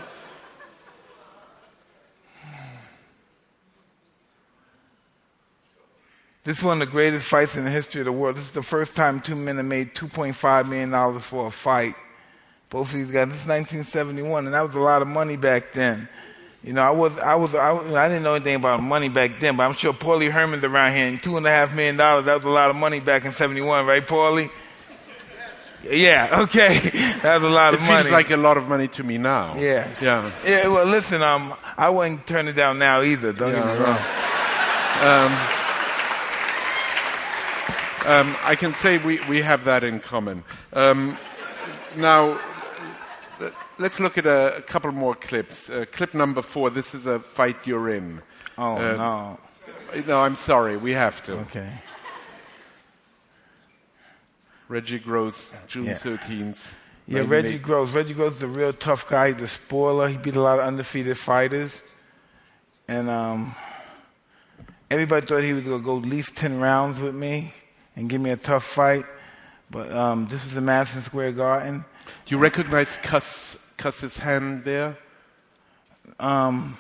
[6.51, 8.37] This is one of the greatest fights in the history of the world.
[8.37, 11.95] This is the first time two men have made $2.5 million for a fight.
[12.71, 13.29] Both of these guys.
[13.29, 16.09] This is 1971, and that was a lot of money back then.
[16.65, 19.57] You know, I was, I was, I, I didn't know anything about money back then,
[19.57, 22.35] but I'm sure Paulie Herman's around here, and two and a half million dollars, that
[22.35, 24.51] was a lot of money back in 71, right, Paulie?
[25.89, 26.79] Yeah, okay.
[27.23, 28.03] that was a lot it of money.
[28.03, 29.55] feels like a lot of money to me now.
[29.55, 29.89] Yeah.
[30.03, 30.33] Yeah.
[30.45, 33.99] Yeah, well, listen, um, I wouldn't turn it down now either, don't get me wrong.
[35.01, 35.60] Um,
[38.07, 40.45] um, I can say we, we have that in common.
[40.73, 41.19] Um,
[41.97, 42.41] now,
[43.79, 45.69] let's look at a, a couple more clips.
[45.71, 46.71] Uh, clip number four.
[46.71, 48.23] This is a fight you're in.
[48.59, 49.41] Oh, Uh, no.
[50.07, 50.77] No, I'm sorry.
[50.77, 51.33] We have to.
[51.41, 51.73] Okay.
[54.69, 55.95] Reggie Gross, June Yeah.
[55.95, 56.73] 13th.
[57.09, 57.29] Yeah, 98.
[57.29, 57.91] Reggie Gross.
[57.91, 59.33] Reggie Gross is a real tough guy.
[59.33, 60.09] He's a spoiler.
[60.09, 61.83] He beat a lot of undefeated fighters.
[62.87, 63.55] And um,
[64.91, 67.53] everybody thought he was going to go at least 10 rounds with me
[67.97, 69.05] and give me a tough fight.
[69.71, 71.85] But um, this was the Madison Square Garden.
[72.27, 74.97] Do you recognize Cus, Cus's hand there?
[76.19, 76.77] Um,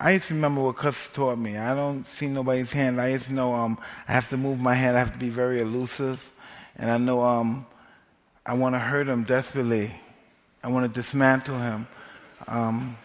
[0.00, 1.56] I used to remember what Cus taught me.
[1.56, 3.00] I don't see nobody's hand.
[3.00, 4.96] I used to know um, I have to move my hand.
[4.96, 6.28] I have to be very elusive.
[6.76, 7.66] And I know um,
[8.44, 9.92] I want to hurt him desperately.
[10.64, 11.86] I want to dismantle him.
[12.48, 12.96] Um,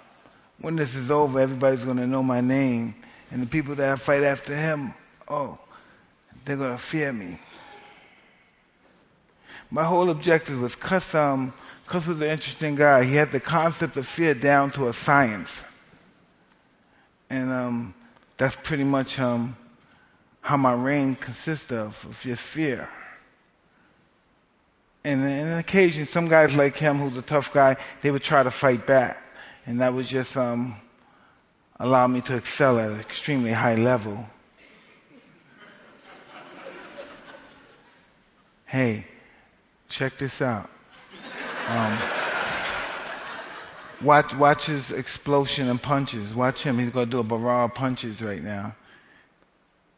[0.60, 2.96] when this is over, everybody's going to know my name.
[3.30, 4.94] And the people that I fight after him,
[5.28, 5.60] oh,
[6.48, 7.38] they're going to fear me.
[9.70, 11.54] My whole objective was Cus, um,
[11.86, 13.04] Cus was an interesting guy.
[13.04, 15.66] He had the concept of fear down to a science.
[17.30, 17.94] And um,
[18.38, 19.58] that's pretty much um,
[20.40, 22.88] how my reign consists of, of just fear.
[25.04, 28.52] And on occasion, some guys like him, who's a tough guy, they would try to
[28.52, 29.22] fight back.
[29.66, 30.78] And that would just um,
[31.78, 34.26] allow me to excel at an extremely high level.
[38.68, 39.06] Hey,
[39.88, 40.70] check this out.
[41.70, 41.98] Um,
[44.02, 46.36] watch, watch his explosion and punches.
[46.36, 46.78] Watch him.
[46.78, 48.76] He's going to do a barrage of punches right now.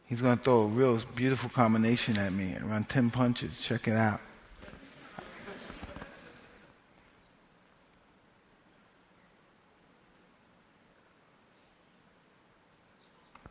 [0.06, 2.56] He's going to throw a real beautiful combination at me.
[2.64, 3.60] Around 10 punches.
[3.60, 4.20] Check it out.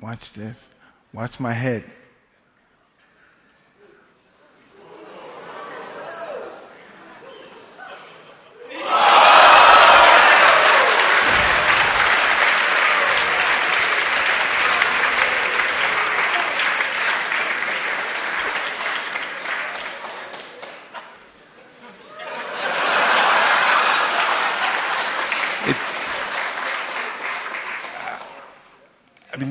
[0.01, 0.55] Watch this.
[1.11, 1.83] Watch my head.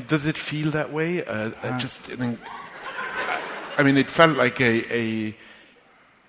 [0.08, 1.24] Does it feel that way?
[1.24, 2.38] Uh, uh, just, I mean,
[3.78, 5.36] I mean, it felt like a, a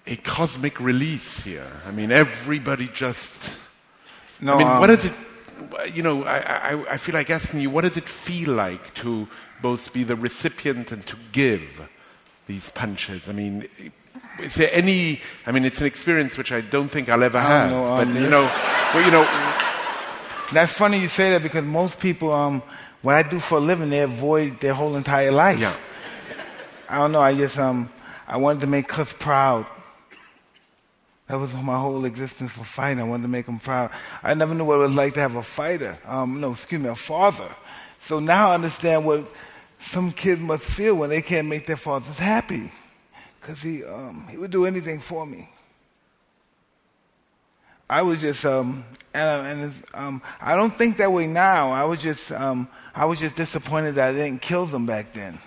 [0.08, 1.72] a cosmic release here.
[1.88, 3.52] I mean, everybody just.
[4.40, 5.14] No, I mean, um, what does it?
[5.94, 6.38] You know, I,
[6.74, 9.28] I I feel like asking you, what does it feel like to
[9.62, 11.88] both be the recipient and to give
[12.48, 13.28] these punches?
[13.30, 13.68] I mean.
[14.40, 15.20] Is there any?
[15.46, 17.72] I mean, it's an experience which I don't think I'll ever have.
[17.72, 18.50] but um, you know,
[18.94, 19.26] well, you know,
[20.54, 22.64] That's funny you say that because most people, um,
[23.02, 25.60] what I do for a living, they avoid their whole entire life.
[25.60, 25.76] yeah.
[26.90, 27.22] I don't know.
[27.22, 27.92] I just um,
[28.28, 29.66] I wanted to make Cus proud.
[31.28, 33.00] That was my whole existence for fighting.
[33.00, 33.92] I wanted to make him proud.
[34.24, 35.96] I never knew what it was like to have a fighter.
[36.06, 37.50] Um, no, excuse me, a father.
[38.00, 39.26] So now I understand what
[39.80, 42.72] some kids must feel when they can't make their fathers happy.
[43.40, 45.50] because he, um, he would do anything for me.
[47.90, 48.84] I was just, um,
[49.14, 51.72] and, and um, I don't think that way now.
[51.72, 52.68] I was just, um,
[53.00, 55.40] I was just disappointed that I didn't kill them back then.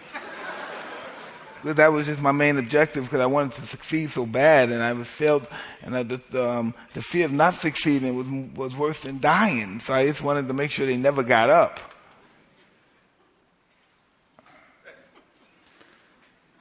[1.65, 4.95] that was just my main objective because I wanted to succeed so bad, and I
[4.95, 5.47] was failed,
[5.83, 8.27] and I, the, um, the fear of not succeeding was
[8.57, 9.81] was worse than dying.
[9.81, 11.79] So I just wanted to make sure they never got up.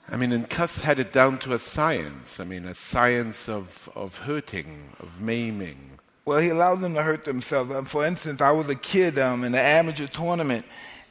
[0.10, 2.42] I mean, and Cus had it down to a science.
[2.42, 5.91] I mean, a science of, of hurting, of maiming.
[6.24, 7.72] Well, he allowed them to hurt themselves.
[7.72, 10.66] Um, for instance, I was a kid um, in an amateur tournament,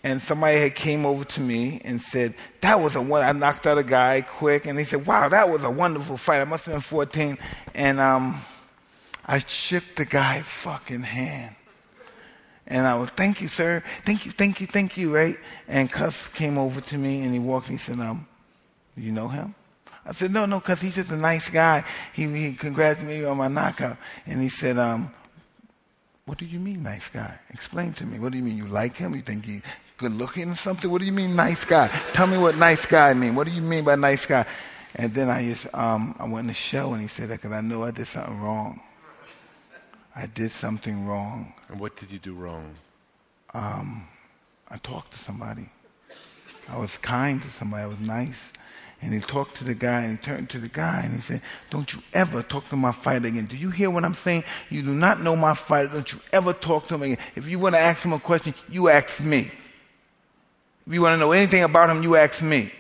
[0.05, 3.67] and somebody had came over to me and said, that was a one, I knocked
[3.67, 6.41] out a guy quick, and he said, wow, that was a wonderful fight.
[6.41, 7.39] I must have been 14.
[7.75, 8.41] And um,
[9.27, 11.57] I shook the guy's fucking hand.
[12.67, 13.83] And I was, thank you, sir.
[14.07, 15.37] Thank you, thank you, thank you, right?
[15.67, 18.29] And Cus came over to me and he walked me and he said, um,
[18.97, 19.57] you know him?
[20.11, 21.85] I said, no, no, because he's just a nice guy.
[22.13, 23.97] He, he congratulated me on my knockout.
[24.27, 25.15] And he said, um,
[26.25, 27.39] what do you mean, nice guy?
[27.51, 28.19] Explain to me.
[28.19, 28.57] What do you mean?
[28.57, 29.15] You like him?
[29.15, 29.63] You think he's
[29.99, 30.91] good looking or something?
[30.91, 31.87] What do you mean, nice guy?
[32.13, 33.37] Tell me what nice guy mean.
[33.37, 34.45] What do you mean by nice guy?
[34.97, 37.53] And then I just, um, I went in the show and he said that because
[37.53, 38.81] I know I did something wrong.
[40.17, 41.55] I did something wrong.
[41.69, 42.75] And what did you do wrong?
[43.55, 44.09] Um,
[44.69, 45.69] I talked to somebody.
[46.69, 47.85] I was kind to somebody.
[47.85, 48.53] I was nice.
[49.03, 51.41] And he talked to the guy and he turned to the guy and he said,
[51.71, 53.47] Don't you ever talk to my fighter again.
[53.47, 54.45] Do you hear what I'm saying?
[54.69, 55.89] You do not know my fighter.
[55.89, 57.19] Don't you ever talk to him again.
[57.35, 59.51] If you want to ask him a question, you ask me.
[60.87, 62.73] If you want to know anything about him, you ask me.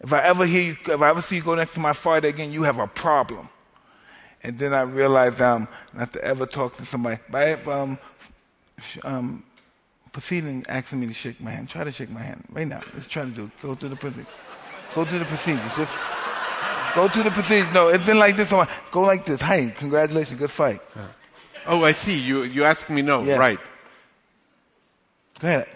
[0.00, 2.28] If I ever hear you, if I ever see you go next to my fighter
[2.28, 3.48] again, you have a problem.
[4.42, 7.18] And then I realized um, not to ever talk to somebody.
[7.30, 7.98] By um,
[9.02, 9.44] um,
[10.12, 12.82] proceeding asking me to shake my hand, try to shake my hand right now.
[12.92, 13.50] Let's try to do it.
[13.62, 14.26] Go through the procedure.
[14.94, 15.72] Go through the procedures.
[15.74, 15.96] Just
[16.94, 17.72] go through the procedures.
[17.74, 18.50] No, it's been like this.
[18.50, 19.40] Go like this.
[19.40, 20.80] Hey, congratulations, good fight.
[21.66, 22.18] Oh, I see.
[22.18, 23.38] You you asked me no, Yes.
[23.38, 23.58] right?
[25.40, 25.68] Go ahead.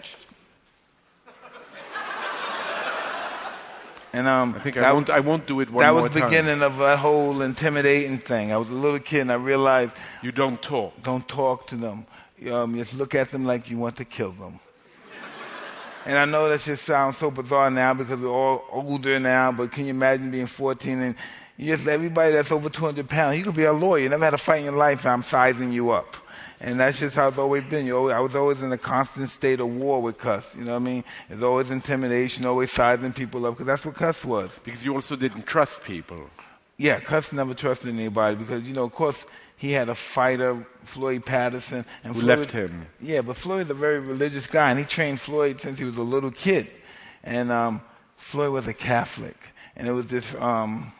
[4.13, 5.09] And um, I think I won't.
[5.09, 8.51] I won't do it one that was the beginning of that whole intimidating thing.
[8.51, 11.01] I was a little kid and I realized You don't talk.
[11.01, 12.05] don't talk to them.
[12.51, 14.59] Um, just look at them like you want to kill them.
[16.05, 19.71] And I know that just sounds so bizarre now because we're all older now, but
[19.71, 21.15] can you imagine being 14 and
[21.57, 24.03] you just everybody that's over 200 pounds, you could be a lawyer.
[24.03, 26.15] You never had a fight in your life, and I'm sizing you up.
[26.59, 27.85] And that's just how it's always been.
[27.85, 30.43] You always, I was always in a constant state of war with Cus.
[30.57, 31.03] You know what I mean?
[31.29, 34.49] There's always intimidation, always sizing people up, because that's what Cus was.
[34.63, 36.29] Because you also didn't trust people.
[36.77, 39.25] Yeah, Cus never trusted anybody because, you know, of course,
[39.61, 41.85] he had a fighter, Floyd Patterson.
[42.03, 42.87] And Who Floyd, left him.
[42.99, 46.01] Yeah, but Floyd's a very religious guy, and he trained Floyd since he was a
[46.01, 46.67] little kid.
[47.23, 47.81] And um,
[48.17, 49.37] Floyd was a Catholic.
[49.75, 50.91] And it was this, um,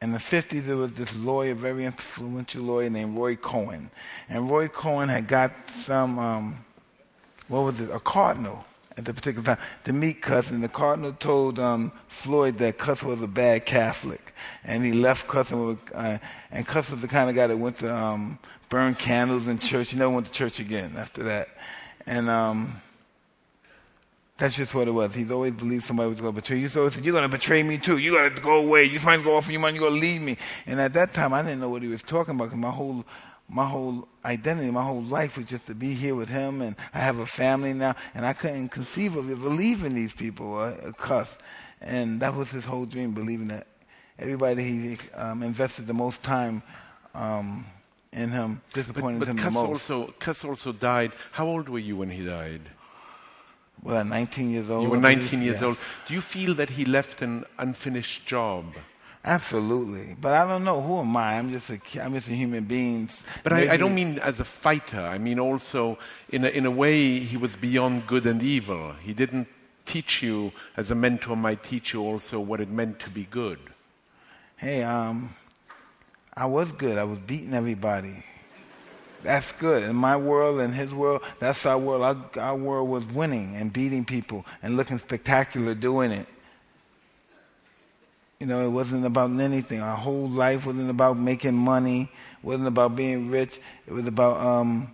[0.00, 3.90] in the 50s, there was this lawyer, very influential lawyer named Roy Cohn.
[4.28, 6.64] And Roy Cohn had got some, um,
[7.48, 8.64] what was it, a cardinal
[8.96, 10.50] at the particular time to meet Cus.
[10.50, 14.34] And the cardinal told um, Floyd that Cus was a bad Catholic.
[14.64, 16.18] And he left Cus, and, uh,
[16.50, 18.38] and Cus was the kind of guy that went to um,
[18.68, 19.90] burn candles in church.
[19.90, 21.48] He never went to church again after that.
[22.06, 22.80] And um,
[24.36, 25.14] that's just what it was.
[25.14, 26.68] He's always believed somebody was going to betray you.
[26.68, 27.98] So he said, You're going to betray me too.
[27.98, 28.84] You're going to go away.
[28.84, 29.78] You're trying to go off your money.
[29.78, 30.36] You're going to leave me.
[30.66, 33.04] And at that time, I didn't know what he was talking about because my whole,
[33.48, 36.62] my whole identity, my whole life was just to be here with him.
[36.62, 37.94] And I have a family now.
[38.14, 41.36] And I couldn't conceive of it, believing these people, uh, uh, Cus.
[41.80, 43.66] And that was his whole dream, believing that
[44.18, 46.62] everybody he um, invested the most time
[47.14, 47.66] um,
[48.12, 49.68] in him disappointed But, him but the Cus most.
[49.90, 51.12] also, Cus also died.
[51.32, 52.62] How old were you when he died?
[53.82, 54.84] well, 19 years old.
[54.84, 55.62] You were 19 years yes.
[55.62, 55.78] old.
[56.08, 58.64] Do you feel that he left an unfinished job?
[59.26, 61.38] Absolutely, but I don't know who am I.
[61.38, 63.08] I'm just a I'm just a human being.
[63.42, 65.00] But I, I don't mean as a fighter.
[65.00, 65.98] I mean also,
[66.28, 68.92] in a, in a way, he was beyond good and evil.
[69.02, 69.48] He didn't
[69.86, 73.58] teach you, as a mentor might teach you also, what it meant to be good.
[74.56, 75.34] Hey, um,
[76.34, 76.98] I was good.
[76.98, 78.22] I was beating everybody.
[79.22, 79.84] That's good.
[79.84, 82.02] In my world, in his world, that's our world.
[82.36, 86.26] Our, our world was winning and beating people and looking spectacular doing it.
[88.44, 89.80] You know, it wasn't about anything.
[89.80, 92.10] Our whole life wasn't about making money.
[92.42, 93.58] wasn't about being rich.
[93.86, 94.92] It was about um,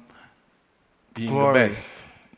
[1.14, 1.60] Being glory.
[1.60, 1.88] the best.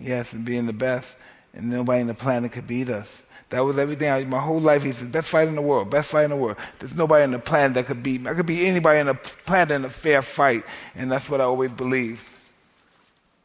[0.00, 1.06] Yes, and being the best.
[1.52, 3.22] And nobody on the planet could beat us.
[3.50, 4.08] That was everything.
[4.10, 6.36] I, my whole life, he said, best fight in the world, best fight in the
[6.36, 6.56] world.
[6.78, 8.30] There's nobody on the planet that could beat me.
[8.30, 10.64] I could beat anybody on the planet in a fair fight.
[10.94, 12.26] And that's what I always believed.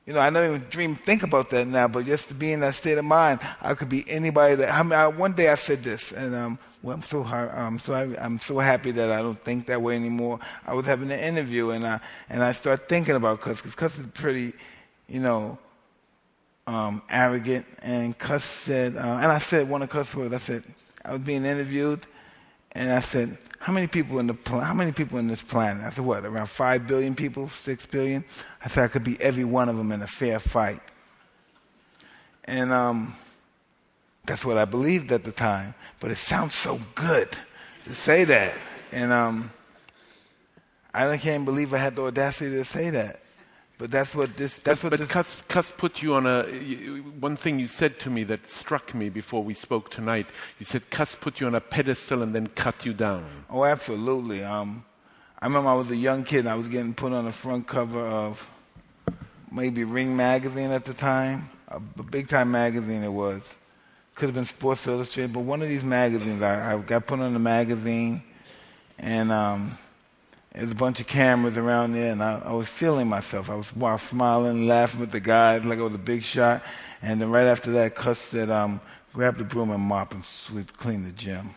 [0.08, 2.62] You know, I don't even dream think about that now, but just to be in
[2.62, 4.74] that state of mind, I could be anybody that.
[4.74, 7.78] I mean, I, one day I said this, and um, well, I'm so hard, um,
[7.78, 10.39] so I, I'm so happy that I don't think that way anymore.
[10.66, 11.99] I was having an interview, and I
[12.30, 14.53] and I started thinking about Cus because Cus is pretty,
[15.10, 15.58] you know,
[16.68, 20.34] um, arrogant, and Cus said, uh, and I said one of Cus words.
[20.34, 20.64] I said
[21.03, 22.08] I was being interviewed,
[22.72, 25.84] and I said, how many people in the pl- how many people in this planet?
[25.84, 26.26] I said, what?
[26.26, 28.24] Around five billion people, six billion.
[28.64, 30.82] I said I could be every one of them in a fair fight,
[32.45, 33.16] and um,
[34.26, 35.74] that's what I believed at the time.
[35.99, 37.30] But it sounds so good
[37.86, 38.53] to say that,
[38.91, 39.51] and um,
[40.93, 43.22] I can't believe I had the audacity to say that.
[43.78, 44.57] But that's what this.
[44.57, 45.09] That's but, what but.
[45.09, 46.43] Cus, Cus put you on a.
[47.19, 50.28] One thing you said to me that struck me before we spoke tonight.
[50.57, 53.25] You said Cus put you on a pedestal and then cut you down.
[53.49, 54.43] Oh, absolutely.
[54.43, 54.84] Um,
[55.39, 57.67] I remember I was a young kid and I was getting put on the front
[57.67, 58.49] cover of
[59.51, 63.43] maybe Ring magazine at the time, a, a big time magazine it was.
[64.15, 66.41] Could have been Sports Illustrated, but one of these magazines.
[66.41, 68.23] I, I got put on the magazine,
[68.97, 69.78] and um,
[70.54, 73.50] there's a bunch of cameras around there, and I, I was feeling myself.
[73.50, 76.64] I was, was smiling, laughing with the guys like I was a big shot.
[77.02, 78.82] And then right after that, Cus said, um,
[79.14, 81.52] grab the broom and mop and sweep, clean the gym.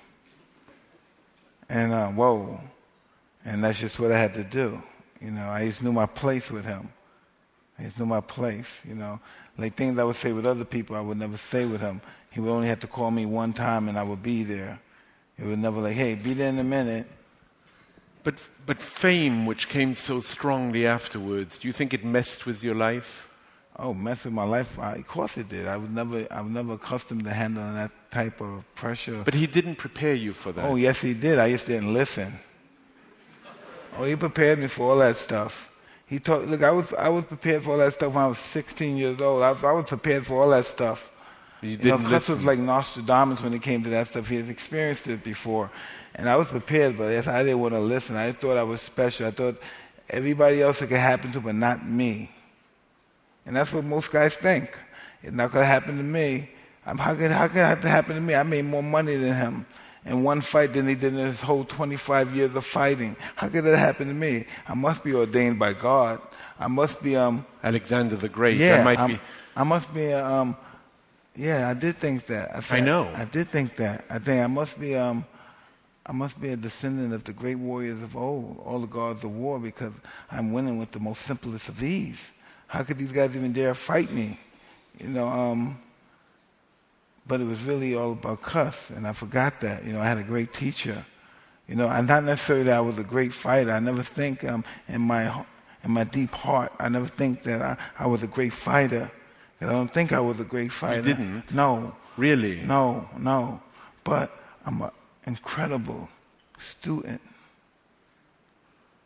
[1.68, 2.60] And uh, whoa,
[3.44, 4.82] and that's just what I had to do.
[5.20, 6.88] You know, I just knew my place with him.
[7.78, 8.68] I just knew my place.
[8.84, 9.20] You know,
[9.56, 12.00] like things I would say with other people, I would never say with him.
[12.30, 14.80] He would only have to call me one time, and I would be there.
[15.38, 17.06] He would never like, hey, be there in a minute.
[18.22, 18.34] But,
[18.66, 23.26] but fame, which came so strongly afterwards, do you think it messed with your life?
[23.78, 24.78] Oh, mess with my life?
[24.78, 25.66] I, of course it did.
[25.66, 29.22] I was never, I was never accustomed to handling that type of pressure.
[29.24, 30.64] But he didn't prepare you for that.
[30.66, 31.38] Oh, yes, he did.
[31.38, 32.34] I just didn't listen.
[33.96, 35.70] Oh, he prepared me for all that stuff.
[36.06, 36.46] He taught.
[36.46, 39.20] Look, I was, I was prepared for all that stuff when I was 16 years
[39.20, 39.42] old.
[39.42, 41.10] I was, I was prepared for all that stuff.
[41.62, 42.34] You You didn't know, Chris listen.
[42.36, 44.28] was like Nostradamus when it came to that stuff.
[44.28, 45.70] He had experienced it before.
[46.14, 48.16] And I was prepared, but yes, I didn't want to listen.
[48.16, 49.26] I thought I was special.
[49.28, 49.56] I thought
[50.08, 52.30] everybody else it could happen to, but not me.
[53.46, 54.76] And that's what most guys think.
[55.22, 56.50] It's not going to happen to me.
[56.86, 58.34] I'm, how, could, how could it have to happen to me?
[58.34, 59.66] I made more money than him
[60.04, 63.16] in one fight than he did in his whole 25 years of fighting.
[63.36, 64.46] How could that happen to me?
[64.66, 66.20] I must be ordained by God.
[66.58, 68.56] I must be, um, Alexander the Great.
[68.56, 69.20] yeah, that might I'm- be.
[69.56, 70.56] I must be, um,
[71.36, 72.54] yeah, I did think that.
[72.56, 73.10] I, thought- know.
[73.14, 74.04] I did think that.
[74.08, 75.24] I think I must be, um,
[76.10, 79.30] I must be a descendant of the great warriors of old, all the gods of
[79.30, 79.92] war, because
[80.28, 82.18] I'm winning with the most simplest of ease.
[82.66, 84.36] How could these guys even dare fight me?
[84.98, 85.78] You know, um,
[87.28, 89.84] but it was really all about Cus, and I forgot that.
[89.84, 91.06] You know, I had a great teacher.
[91.68, 93.70] You know, and not necessarily that I was a great fighter.
[93.70, 95.44] I never think um, in my
[95.84, 99.08] in my deep heart, I never think that I, I was a great fighter.
[99.60, 101.02] I don't think I was a great fighter.
[101.02, 101.54] didn't?
[101.54, 101.94] No.
[102.16, 102.62] Really?
[102.62, 103.62] No, no.
[104.02, 104.36] But
[104.66, 104.90] I'm an
[105.26, 106.08] incredible
[106.58, 107.20] student.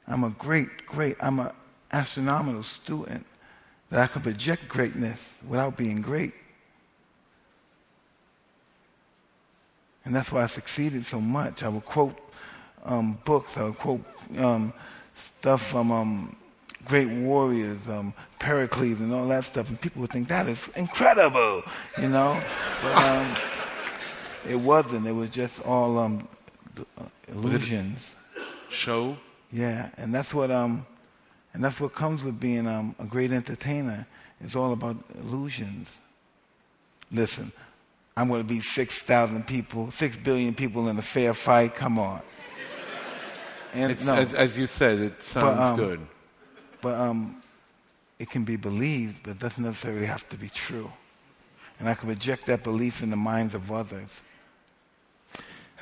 [0.07, 1.51] I'm a great, great, I'm an
[1.93, 3.25] astronomical student
[3.91, 6.35] that I can project greatness without being great.
[10.05, 11.63] And that's why I succeeded so much.
[11.63, 12.19] I would quote
[12.85, 14.05] um, books, I would quote
[14.37, 14.73] um,
[15.15, 16.37] stuff from um,
[16.85, 21.63] great warriors, um, Pericles, and all that stuff, and people would think that is incredible,
[21.99, 22.39] you know.
[22.83, 23.37] But um,
[24.49, 25.07] it wasn't.
[25.07, 26.29] It was just all um,
[27.29, 27.99] illusions.
[28.71, 29.17] Show?
[29.53, 30.85] Yeah, and that's what um,
[31.53, 34.07] and that's what comes with being um, a great entertainer.
[34.41, 35.89] It's all about illusions.
[37.13, 37.53] Listen,
[38.17, 41.75] I'm going to beat six thousand people, six billion people in a fair fight.
[41.75, 42.23] Come on.
[43.73, 46.01] And no, as, as you said, it sounds um, good.
[46.81, 47.43] but um,
[48.21, 50.91] it can be believed, but it doesn't necessarily have to be true.
[51.81, 54.09] And I can project that belief in the minds of others.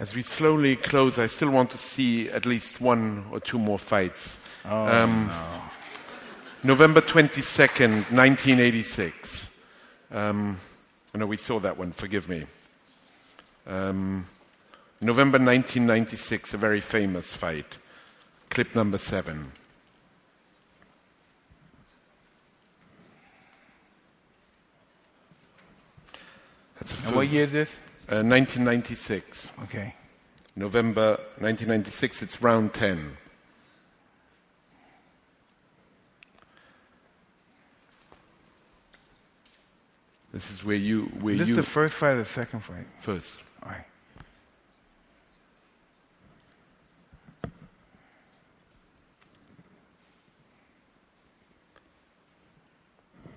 [0.02, 3.78] As we slowly close, I still want to see at least one or two more
[3.78, 4.36] fights.
[4.64, 5.30] Oh, Um,
[6.64, 9.46] November 22nd, 1986.
[10.10, 10.58] Um,
[11.14, 12.46] know we saw that one, forgive me.
[13.64, 14.26] Um,
[15.00, 17.76] November 1996, a very famous fight.
[18.50, 19.52] Clip number seven.
[26.80, 27.70] That's a and what year is this?
[28.08, 29.52] Uh, 1996.
[29.64, 29.94] Okay.
[30.56, 33.16] November 1996, it's round 10.
[40.32, 42.86] This is where you where Is this you the first fight or the second fight?
[43.00, 43.38] first.
[43.62, 43.84] All right.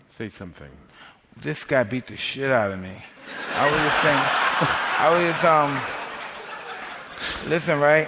[0.07, 0.69] Say something.
[1.41, 3.03] This guy beat the shit out of me.
[3.55, 4.23] I was just saying,
[4.97, 5.81] I was just, um,
[7.49, 8.07] listen, right?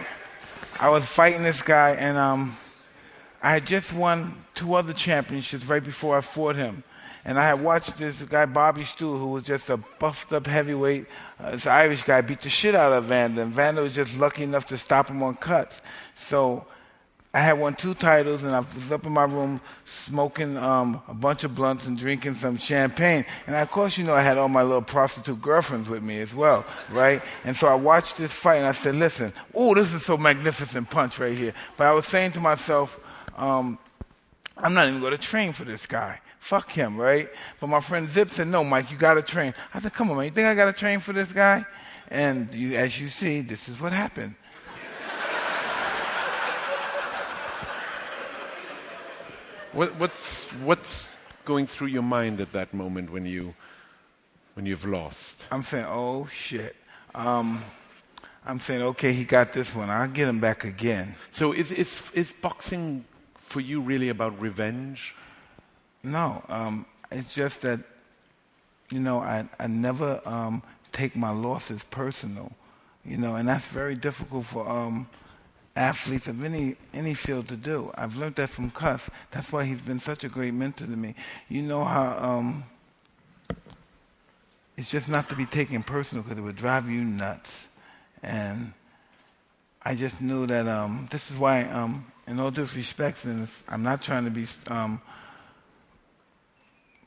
[0.79, 2.57] I was fighting this guy, and um,
[3.41, 6.83] I had just won two other championships right before I fought him.
[7.25, 11.07] And I had watched this guy, Bobby Stool, who was just a buffed up heavyweight,
[11.39, 13.41] uh, this Irish guy, beat the shit out of Vanda.
[13.41, 15.81] And Vanda was just lucky enough to stop him on cuts.
[16.15, 16.65] So
[17.37, 21.13] I had won two titles, and I was up in my room smoking um, a
[21.13, 23.25] bunch of blunts and drinking some champagne.
[23.45, 26.33] And of course, you know, I had all my little prostitute girlfriends with me as
[26.33, 27.21] well, right?
[27.43, 30.89] And so I watched this fight, and I said, "Listen, oh, this is so magnificent
[30.89, 32.99] punch right here." But I was saying to myself,
[33.37, 33.77] um,
[34.57, 37.29] "I'm not even going to train for this guy." Fuck him, right?
[37.59, 39.53] But my friend Zip said, no, Mike, you got to train.
[39.73, 41.65] I said, come on, man, you think I got to train for this guy?
[42.07, 44.35] And you, as you see, this is what happened.
[49.77, 51.07] What, what's, what's
[51.45, 53.53] going through your mind at that moment when, you,
[54.55, 55.39] when you've lost?
[55.51, 56.75] I'm saying, oh shit.
[57.13, 57.63] Um,
[58.43, 59.91] I'm saying, okay, he got this one.
[59.91, 61.13] I'll get him back again.
[61.29, 63.05] So is, is, is boxing
[63.35, 65.13] for you really about revenge?
[66.01, 67.79] No, um, it's just that,
[68.89, 72.51] you know, I, I never um, take my losses personal,
[73.05, 75.07] you know, and that's very difficult for um,
[75.77, 77.91] athletes of any any field to do.
[77.95, 79.09] I've learned that from Cus.
[79.31, 81.15] That's why he's been such a great mentor to me.
[81.49, 82.63] You know how um,
[84.75, 87.67] it's just not to be taken personal because it would drive you nuts,
[88.23, 88.73] and
[89.83, 94.01] I just knew that um, this is why, um, in all disrespect, and I'm not
[94.01, 95.01] trying to be um,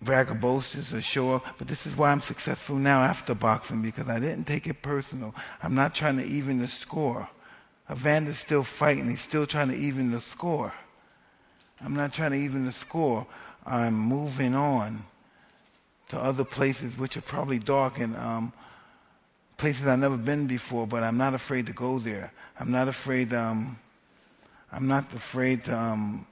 [0.05, 4.45] braggadocious or up, but this is why I'm successful now after boxing because I didn't
[4.45, 5.35] take it personal.
[5.63, 7.29] I'm not trying to even the score.
[7.91, 9.09] Evander's still fighting.
[9.09, 10.73] He's still trying to even the score.
[11.83, 13.27] I'm not trying to even the score.
[13.67, 15.05] I'm moving on
[16.11, 18.53] to other places which are probably dark and um,
[19.57, 22.33] places I've never been before, but I'm not afraid to go there.
[22.59, 23.35] I'm not afraid.
[23.35, 23.79] Um,
[24.73, 26.27] I'm not afraid to um,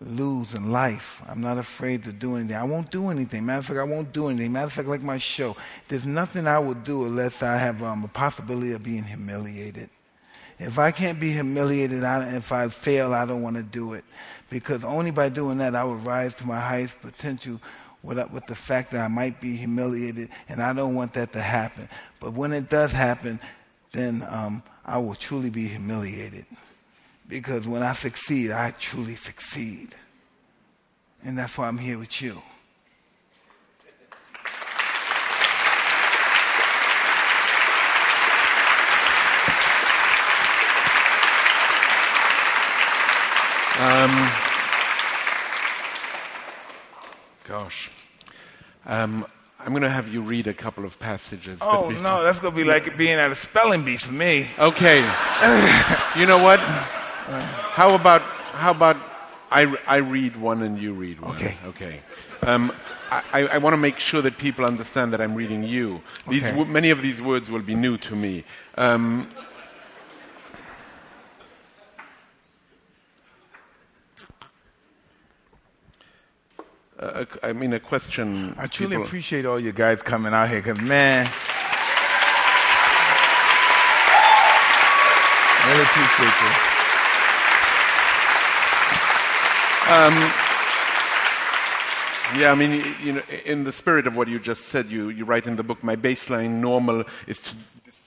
[0.00, 1.22] lose in life.
[1.26, 2.56] I'm not afraid to do anything.
[2.56, 3.44] I won't do anything.
[3.44, 4.52] Matter of fact, I won't do anything.
[4.52, 5.56] Matter of fact, like my show,
[5.88, 9.90] there's nothing I would do unless I have um, a possibility of being humiliated.
[10.60, 14.04] If I can't be humiliated, I, if I fail, I don't want to do it.
[14.50, 17.58] Because only by doing that, I would rise to my highest potential
[18.02, 21.40] with, with the fact that I might be humiliated, and I don't want that to
[21.40, 21.88] happen.
[22.20, 23.40] But when it does happen,
[23.92, 26.44] then um, I will truly be humiliated.
[27.26, 29.94] Because when I succeed, I truly succeed.
[31.24, 32.42] And that's why I'm here with you.
[43.80, 44.30] Um,
[47.48, 47.90] gosh.
[48.84, 49.24] Um,
[49.58, 51.60] I'm going to have you read a couple of passages.
[51.62, 54.48] Oh, no, that's going to be like being at a spelling bee for me.
[54.58, 54.98] Okay.
[56.18, 56.60] you know what?
[56.60, 58.98] How about, how about
[59.50, 61.36] I, I read one and you read one?
[61.36, 61.54] Okay.
[61.68, 62.00] Okay.
[62.42, 62.72] Um,
[63.10, 66.02] I, I want to make sure that people understand that I'm reading you.
[66.28, 66.64] These, Okay.
[66.64, 68.44] many of these words will be new to me.
[68.76, 69.28] Um,
[77.00, 78.54] uh, I mean, a question.
[78.58, 81.26] I truly people- appreciate all you guys coming out here because, man,
[85.66, 86.50] really appreciate you.
[92.36, 95.24] Yeah, I mean, you know, in the spirit of what you just said, you, you
[95.24, 97.56] write in the book, my baseline normal is to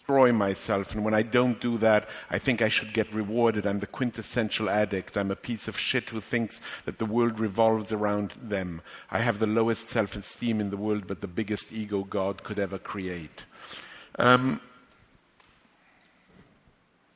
[0.03, 0.93] destroy myself.
[0.93, 3.65] And when I don't do that, I think I should get rewarded.
[3.65, 5.17] I'm the quintessential addict.
[5.17, 8.81] I'm a piece of shit who thinks that the world revolves around them.
[9.09, 12.59] I have the lowest self esteem in the world, but the biggest ego God could
[12.59, 13.43] ever create.
[14.19, 14.59] Um,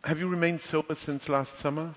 [0.06, 1.94] have you remained sober since last summer?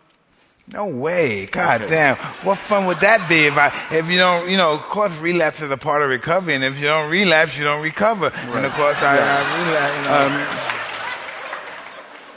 [0.73, 1.47] No way.
[1.47, 1.91] God Okay.
[1.91, 2.17] damn.
[2.45, 5.61] What fun would that be if I if you don't you know, of course relapse
[5.63, 8.27] is a part of recovery and if you don't relapse you don't recover.
[8.55, 10.80] And of course I, I relapse you know.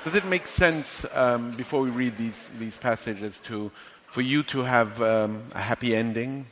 [0.04, 3.72] Does it make sense, um, before we read these, these passages, to,
[4.08, 6.46] for you to have um, a happy ending?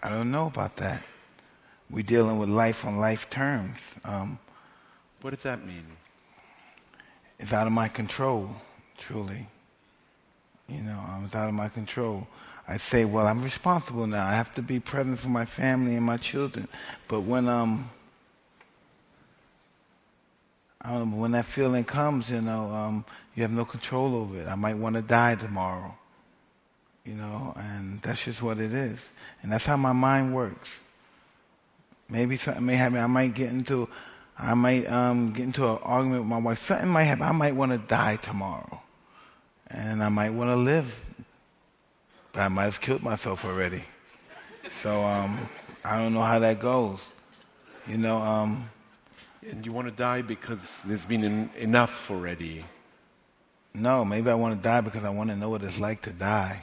[0.00, 1.02] I don't know about that.
[1.90, 3.78] We're dealing with life on life terms.
[4.04, 4.38] Um,
[5.20, 5.84] What does that mean?
[7.40, 8.48] it's out of my control,
[8.98, 9.48] truly.
[10.68, 12.28] You know, um, it's out of my control.
[12.68, 14.24] I say, well, I'm responsible now.
[14.24, 16.68] I have to be present for my family and my children.
[17.08, 17.90] But when um,
[20.84, 23.04] Know, when that feeling comes, you know, um,
[23.34, 24.46] you have no control over it.
[24.48, 25.94] I might want to die tomorrow.
[27.04, 28.98] you know, and that's just what it is.
[29.42, 30.68] And that's how my mind works.
[32.08, 32.98] Maybe something may happen.
[32.98, 33.88] I might get into,
[34.38, 36.64] I might um, get into an argument with my wife.
[36.64, 37.24] Something might happen.
[37.24, 38.80] I might want to die tomorrow,
[39.68, 40.86] and I might want to live,
[42.32, 43.84] but I might have killed myself already.
[44.82, 45.38] So um,
[45.84, 47.00] I don't know how that goes.
[47.88, 48.18] You know.
[49.50, 52.64] And you want to die because there's been en- enough already.
[53.74, 56.10] No, maybe I want to die because I want to know what it's like to
[56.10, 56.60] die.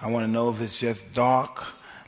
[0.00, 1.64] I want to know if it's just dark,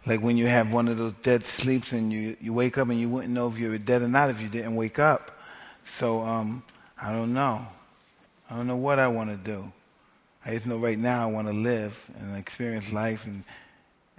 [0.06, 2.98] like when you have one of those dead sleeps and you, you wake up and
[2.98, 5.38] you wouldn't know if you were dead or not if you didn't wake up.
[5.84, 6.62] So um,
[7.00, 7.66] I don't know.
[8.48, 9.70] I don't know what I want to do.
[10.44, 13.44] I just know right now I want to live and experience life, and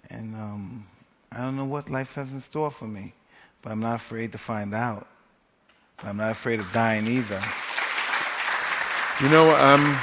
[0.09, 0.87] and um,
[1.31, 3.13] I don't know what life has in store for me,
[3.61, 5.07] but I'm not afraid to find out.
[6.03, 7.41] I'm not afraid of dying either.
[9.21, 9.95] You know, um,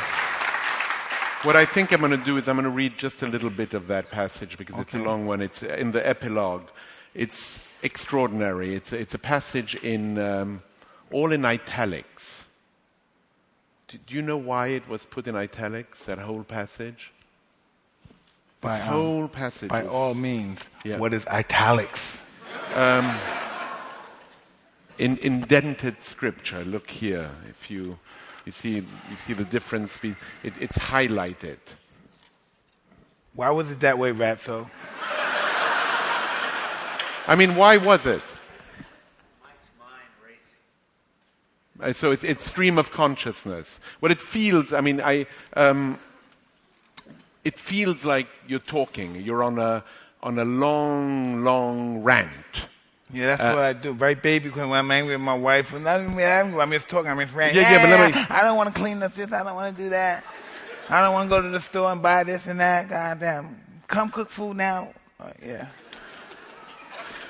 [1.42, 3.50] what I think I'm going to do is I'm going to read just a little
[3.50, 4.82] bit of that passage because okay.
[4.82, 5.40] it's a long one.
[5.40, 6.68] It's in the epilogue.
[7.14, 8.74] It's extraordinary.
[8.74, 10.62] It's, it's a passage in um,
[11.10, 12.44] all in italics.
[13.88, 16.04] Do, do, you know why it was put in italics?
[16.04, 17.12] That whole passage.
[18.60, 19.68] By, this um, whole passage.
[19.68, 20.98] By all means, yeah.
[20.98, 22.18] what is italics?
[22.74, 23.16] Um,
[24.98, 26.64] in indented scripture.
[26.64, 27.98] Look here, if you
[28.44, 29.98] you see, you see the difference.
[29.98, 31.58] Be, it, it's highlighted.
[33.34, 34.70] Why was it that way, Ratso?
[37.26, 38.22] I mean, why was it?
[41.78, 43.80] Uh, so it's, it's stream of consciousness.
[44.00, 46.00] What it feels, I mean, I, um,
[47.44, 49.14] it feels like you're talking.
[49.16, 49.84] You're on a,
[50.22, 52.68] on a long, long rant.
[53.10, 53.92] Yeah, that's uh, what I do.
[53.92, 54.48] Right, baby?
[54.48, 56.60] Because when I'm angry with my wife, I'm even angry.
[56.60, 57.10] I'm just talking.
[57.10, 57.62] I'm just ranting.
[57.62, 58.36] Yeah, yeah, but let me.
[58.36, 59.32] I don't want to clean up this.
[59.32, 60.24] I don't want to do that.
[60.90, 62.88] I don't want to go to the store and buy this and that.
[62.88, 63.60] God damn.
[63.86, 64.92] Come cook food now.
[65.18, 65.68] Uh, yeah.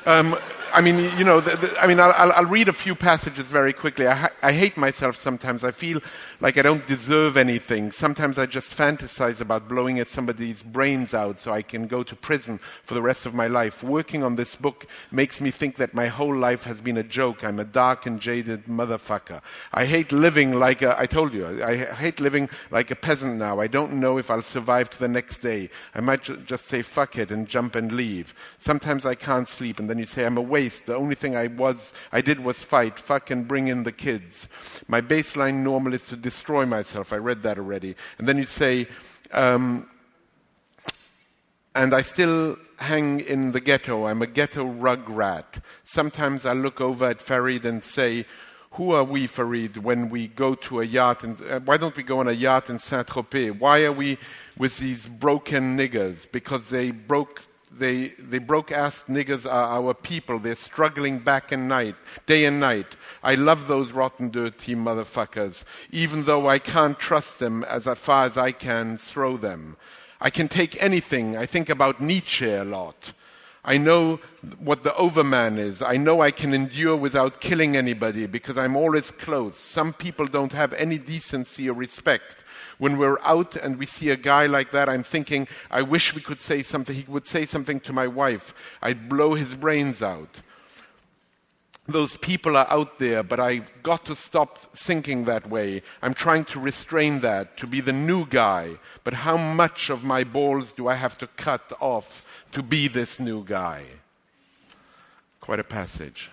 [0.06, 0.36] Um,
[0.72, 3.72] I mean, you know, the, the, I mean, I'll, I'll, read a few passages very
[3.72, 4.06] quickly.
[4.06, 5.64] I, ha- I, hate myself sometimes.
[5.64, 6.00] I feel
[6.40, 7.90] like I don't deserve anything.
[7.90, 12.14] Sometimes I just fantasize about blowing at somebody's brains out so I can go to
[12.14, 13.82] prison for the rest of my life.
[13.82, 17.42] Working on this book makes me think that my whole life has been a joke.
[17.42, 19.40] I'm a dark and jaded motherfucker.
[19.72, 23.60] I hate living like a, I told you, I hate living like a peasant now.
[23.60, 25.70] I don't know if I'll survive to the next day.
[25.94, 28.34] I might ju- just say fuck it and jump and leave.
[28.58, 31.92] Sometimes I can't sleep and then you say I'm awake The only thing I was
[32.10, 34.48] I did was fight, fuck and bring in the kids.
[34.88, 37.12] My baseline normal is to destroy myself.
[37.12, 37.94] I read that already.
[38.18, 38.88] And then you say,
[39.32, 39.88] um,
[41.74, 44.06] and I still hang in the ghetto.
[44.06, 45.62] I'm a ghetto rug rat.
[45.84, 48.26] Sometimes I look over at Farid and say,
[48.72, 51.24] who are we, Farid, when we go to a yacht?
[51.24, 53.58] And, uh, why don't we go on a yacht in Saint Tropez?
[53.58, 54.18] Why are we
[54.56, 56.30] with these broken niggers?
[56.30, 60.38] Because they broke they, they broke ass niggers are our people.
[60.38, 61.96] They're struggling back and night,
[62.26, 62.96] day and night.
[63.22, 68.36] I love those rotten, dirty motherfuckers, even though I can't trust them as far as
[68.36, 69.76] I can throw them.
[70.20, 71.36] I can take anything.
[71.36, 73.12] I think about Nietzsche a lot.
[73.64, 74.18] I know
[74.58, 75.82] what the overman is.
[75.82, 79.56] I know I can endure without killing anybody because I'm always close.
[79.56, 82.37] Some people don't have any decency or respect.
[82.78, 86.22] When we're out and we see a guy like that, I'm thinking, I wish we
[86.22, 86.94] could say something.
[86.94, 88.54] He would say something to my wife.
[88.80, 90.42] I'd blow his brains out.
[91.88, 95.82] Those people are out there, but I've got to stop thinking that way.
[96.02, 98.78] I'm trying to restrain that, to be the new guy.
[99.04, 102.22] But how much of my balls do I have to cut off
[102.52, 103.84] to be this new guy?
[105.40, 106.30] Quite a passage.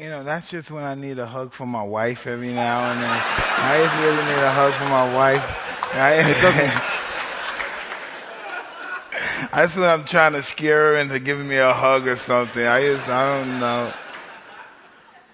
[0.00, 3.02] You know, that's just when I need a hug from my wife every now and
[3.02, 3.10] then.
[3.10, 5.44] I just really need a hug from my wife.
[5.92, 6.22] I,
[9.54, 12.66] that's when I'm trying to scare her into giving me a hug or something.
[12.66, 13.92] I just, I don't know.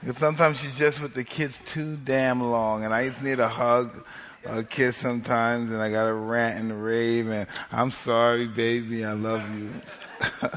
[0.01, 3.49] Because sometimes she's just with the kids too damn long, and I just need a
[3.49, 4.05] hug,
[4.47, 9.13] a kiss sometimes, and I got to rant and rave, and I'm sorry, baby, I
[9.13, 9.71] love you.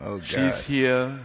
[0.00, 0.24] oh, God.
[0.24, 1.18] She's here.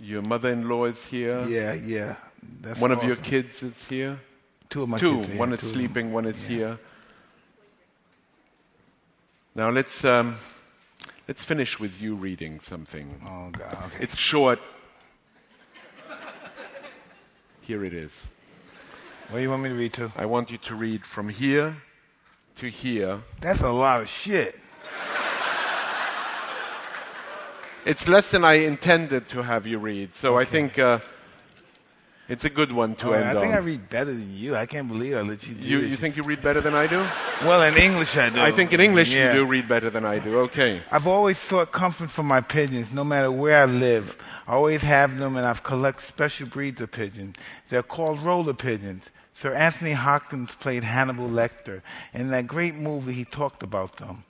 [0.00, 1.42] Your mother-in-law is here.
[1.46, 2.16] Yeah, yeah.
[2.60, 3.02] That's one awesome.
[3.02, 4.18] of your kids is here.
[4.68, 5.20] Two of my Two.
[5.20, 5.38] kids.
[5.38, 6.12] One is sleeping.
[6.12, 6.48] One is yeah.
[6.48, 6.78] here.
[9.54, 10.36] Now let's um,
[11.28, 13.20] let's finish with you reading something.
[13.24, 13.72] Oh God.
[13.72, 14.02] Okay.
[14.04, 14.58] It's short.
[17.60, 18.12] Here it is.
[19.28, 20.12] What do you want me to read to?
[20.16, 21.76] I want you to read from here
[22.56, 23.20] to here.
[23.40, 24.58] That's a lot of shit.
[27.84, 30.14] It's less than I intended to have you read.
[30.14, 30.42] So okay.
[30.42, 30.78] I think.
[30.78, 30.98] Uh,
[32.26, 33.58] It's a good one to end I think on.
[33.60, 34.56] I read better than you.
[34.56, 35.90] I can't believe I let you do you, this.
[35.90, 37.04] you think you read better than I do?
[37.44, 38.40] well, in English I do.
[38.40, 39.34] I think in English Yeah.
[39.34, 40.38] you do read better than I do.
[40.48, 40.80] Okay.
[40.90, 44.16] I've always sought comfort from my pigeons, no matter where I live.
[44.48, 47.36] I always have them, and I've collected special breeds of pigeons.
[47.68, 49.02] They're called roller pigeons.
[49.34, 51.82] Sir Anthony Hopkins played Hannibal Lecter.
[52.14, 54.24] In that great movie, he talked about them.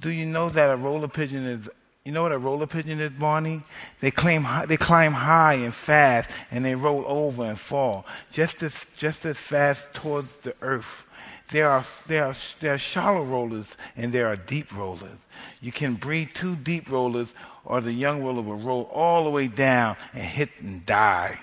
[0.00, 1.68] Do you know that a roller pigeon is?
[2.08, 3.62] You know what a roller pigeon is, Barney?
[4.00, 8.86] They claim they climb high and fast, and they roll over and fall just as
[8.96, 11.04] just as fast towards the earth.
[11.50, 15.18] There are there are there are shallow rollers and there are deep rollers.
[15.60, 17.34] You can breed two deep rollers,
[17.66, 21.38] or the young roller will roll all the way down and hit and die.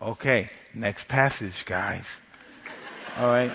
[0.00, 2.06] Okay, next passage, guys.
[3.18, 3.52] All right.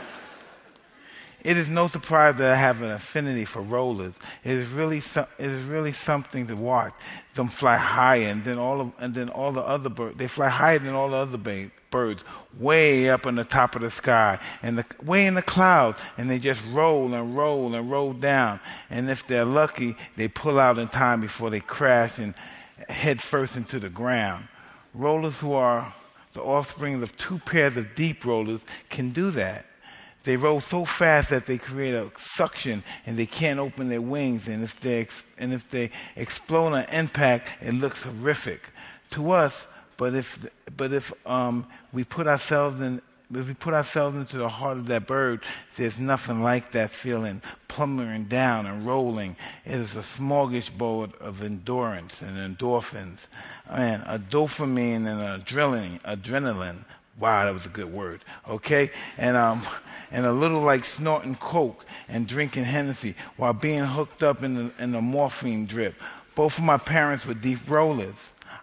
[1.43, 4.13] It is no surprise that I have an affinity for rollers.
[4.45, 6.93] It is really, so, it is really something to watch
[7.35, 10.17] them fly higher, and then all of, and then all the other birds.
[10.17, 12.23] They fly higher than all the other ba- birds,
[12.57, 16.29] way up on the top of the sky, and the, way in the clouds, and
[16.29, 18.61] they just roll and roll and roll down.
[18.89, 22.35] And if they're lucky, they pull out in time before they crash and
[22.87, 24.47] head first into the ground.
[24.93, 25.93] Rollers who are
[26.33, 29.65] the offspring of two pairs of deep rollers can do that.
[30.23, 34.47] They roll so fast that they create a suction and they can't open their wings.
[34.47, 38.61] And if they, ex- and if they explode on impact, it looks horrific
[39.11, 39.67] to us.
[39.97, 40.39] But if,
[40.75, 43.01] but if um, we put ourselves in,
[43.33, 45.41] if we put ourselves into the heart of that bird,
[45.75, 49.35] there's nothing like that feeling, plummeting down and rolling.
[49.65, 53.19] It is a smorgasbord of endurance and endorphins,
[53.69, 55.99] and a dopamine and adrenaline.
[56.01, 56.85] Adrenaline.
[57.19, 58.23] Wow, that was a good word.
[58.47, 59.61] Okay, and um,
[60.13, 64.71] and a little like snorting coke and drinking Hennessy while being hooked up in the,
[64.79, 65.95] in the morphine drip.
[66.35, 68.15] Both of my parents were deep rollers.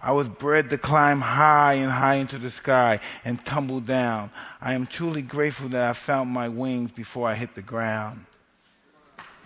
[0.03, 4.31] I was bred to climb high and high into the sky and tumble down.
[4.61, 8.25] I am truly grateful that I found my wings before I hit the ground.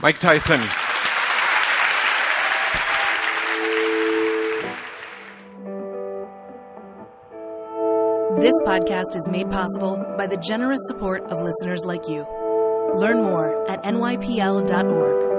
[0.00, 0.60] Mike Tyson.
[8.44, 12.26] This podcast is made possible by the generous support of listeners like you.
[12.94, 15.33] Learn more at nypl.org.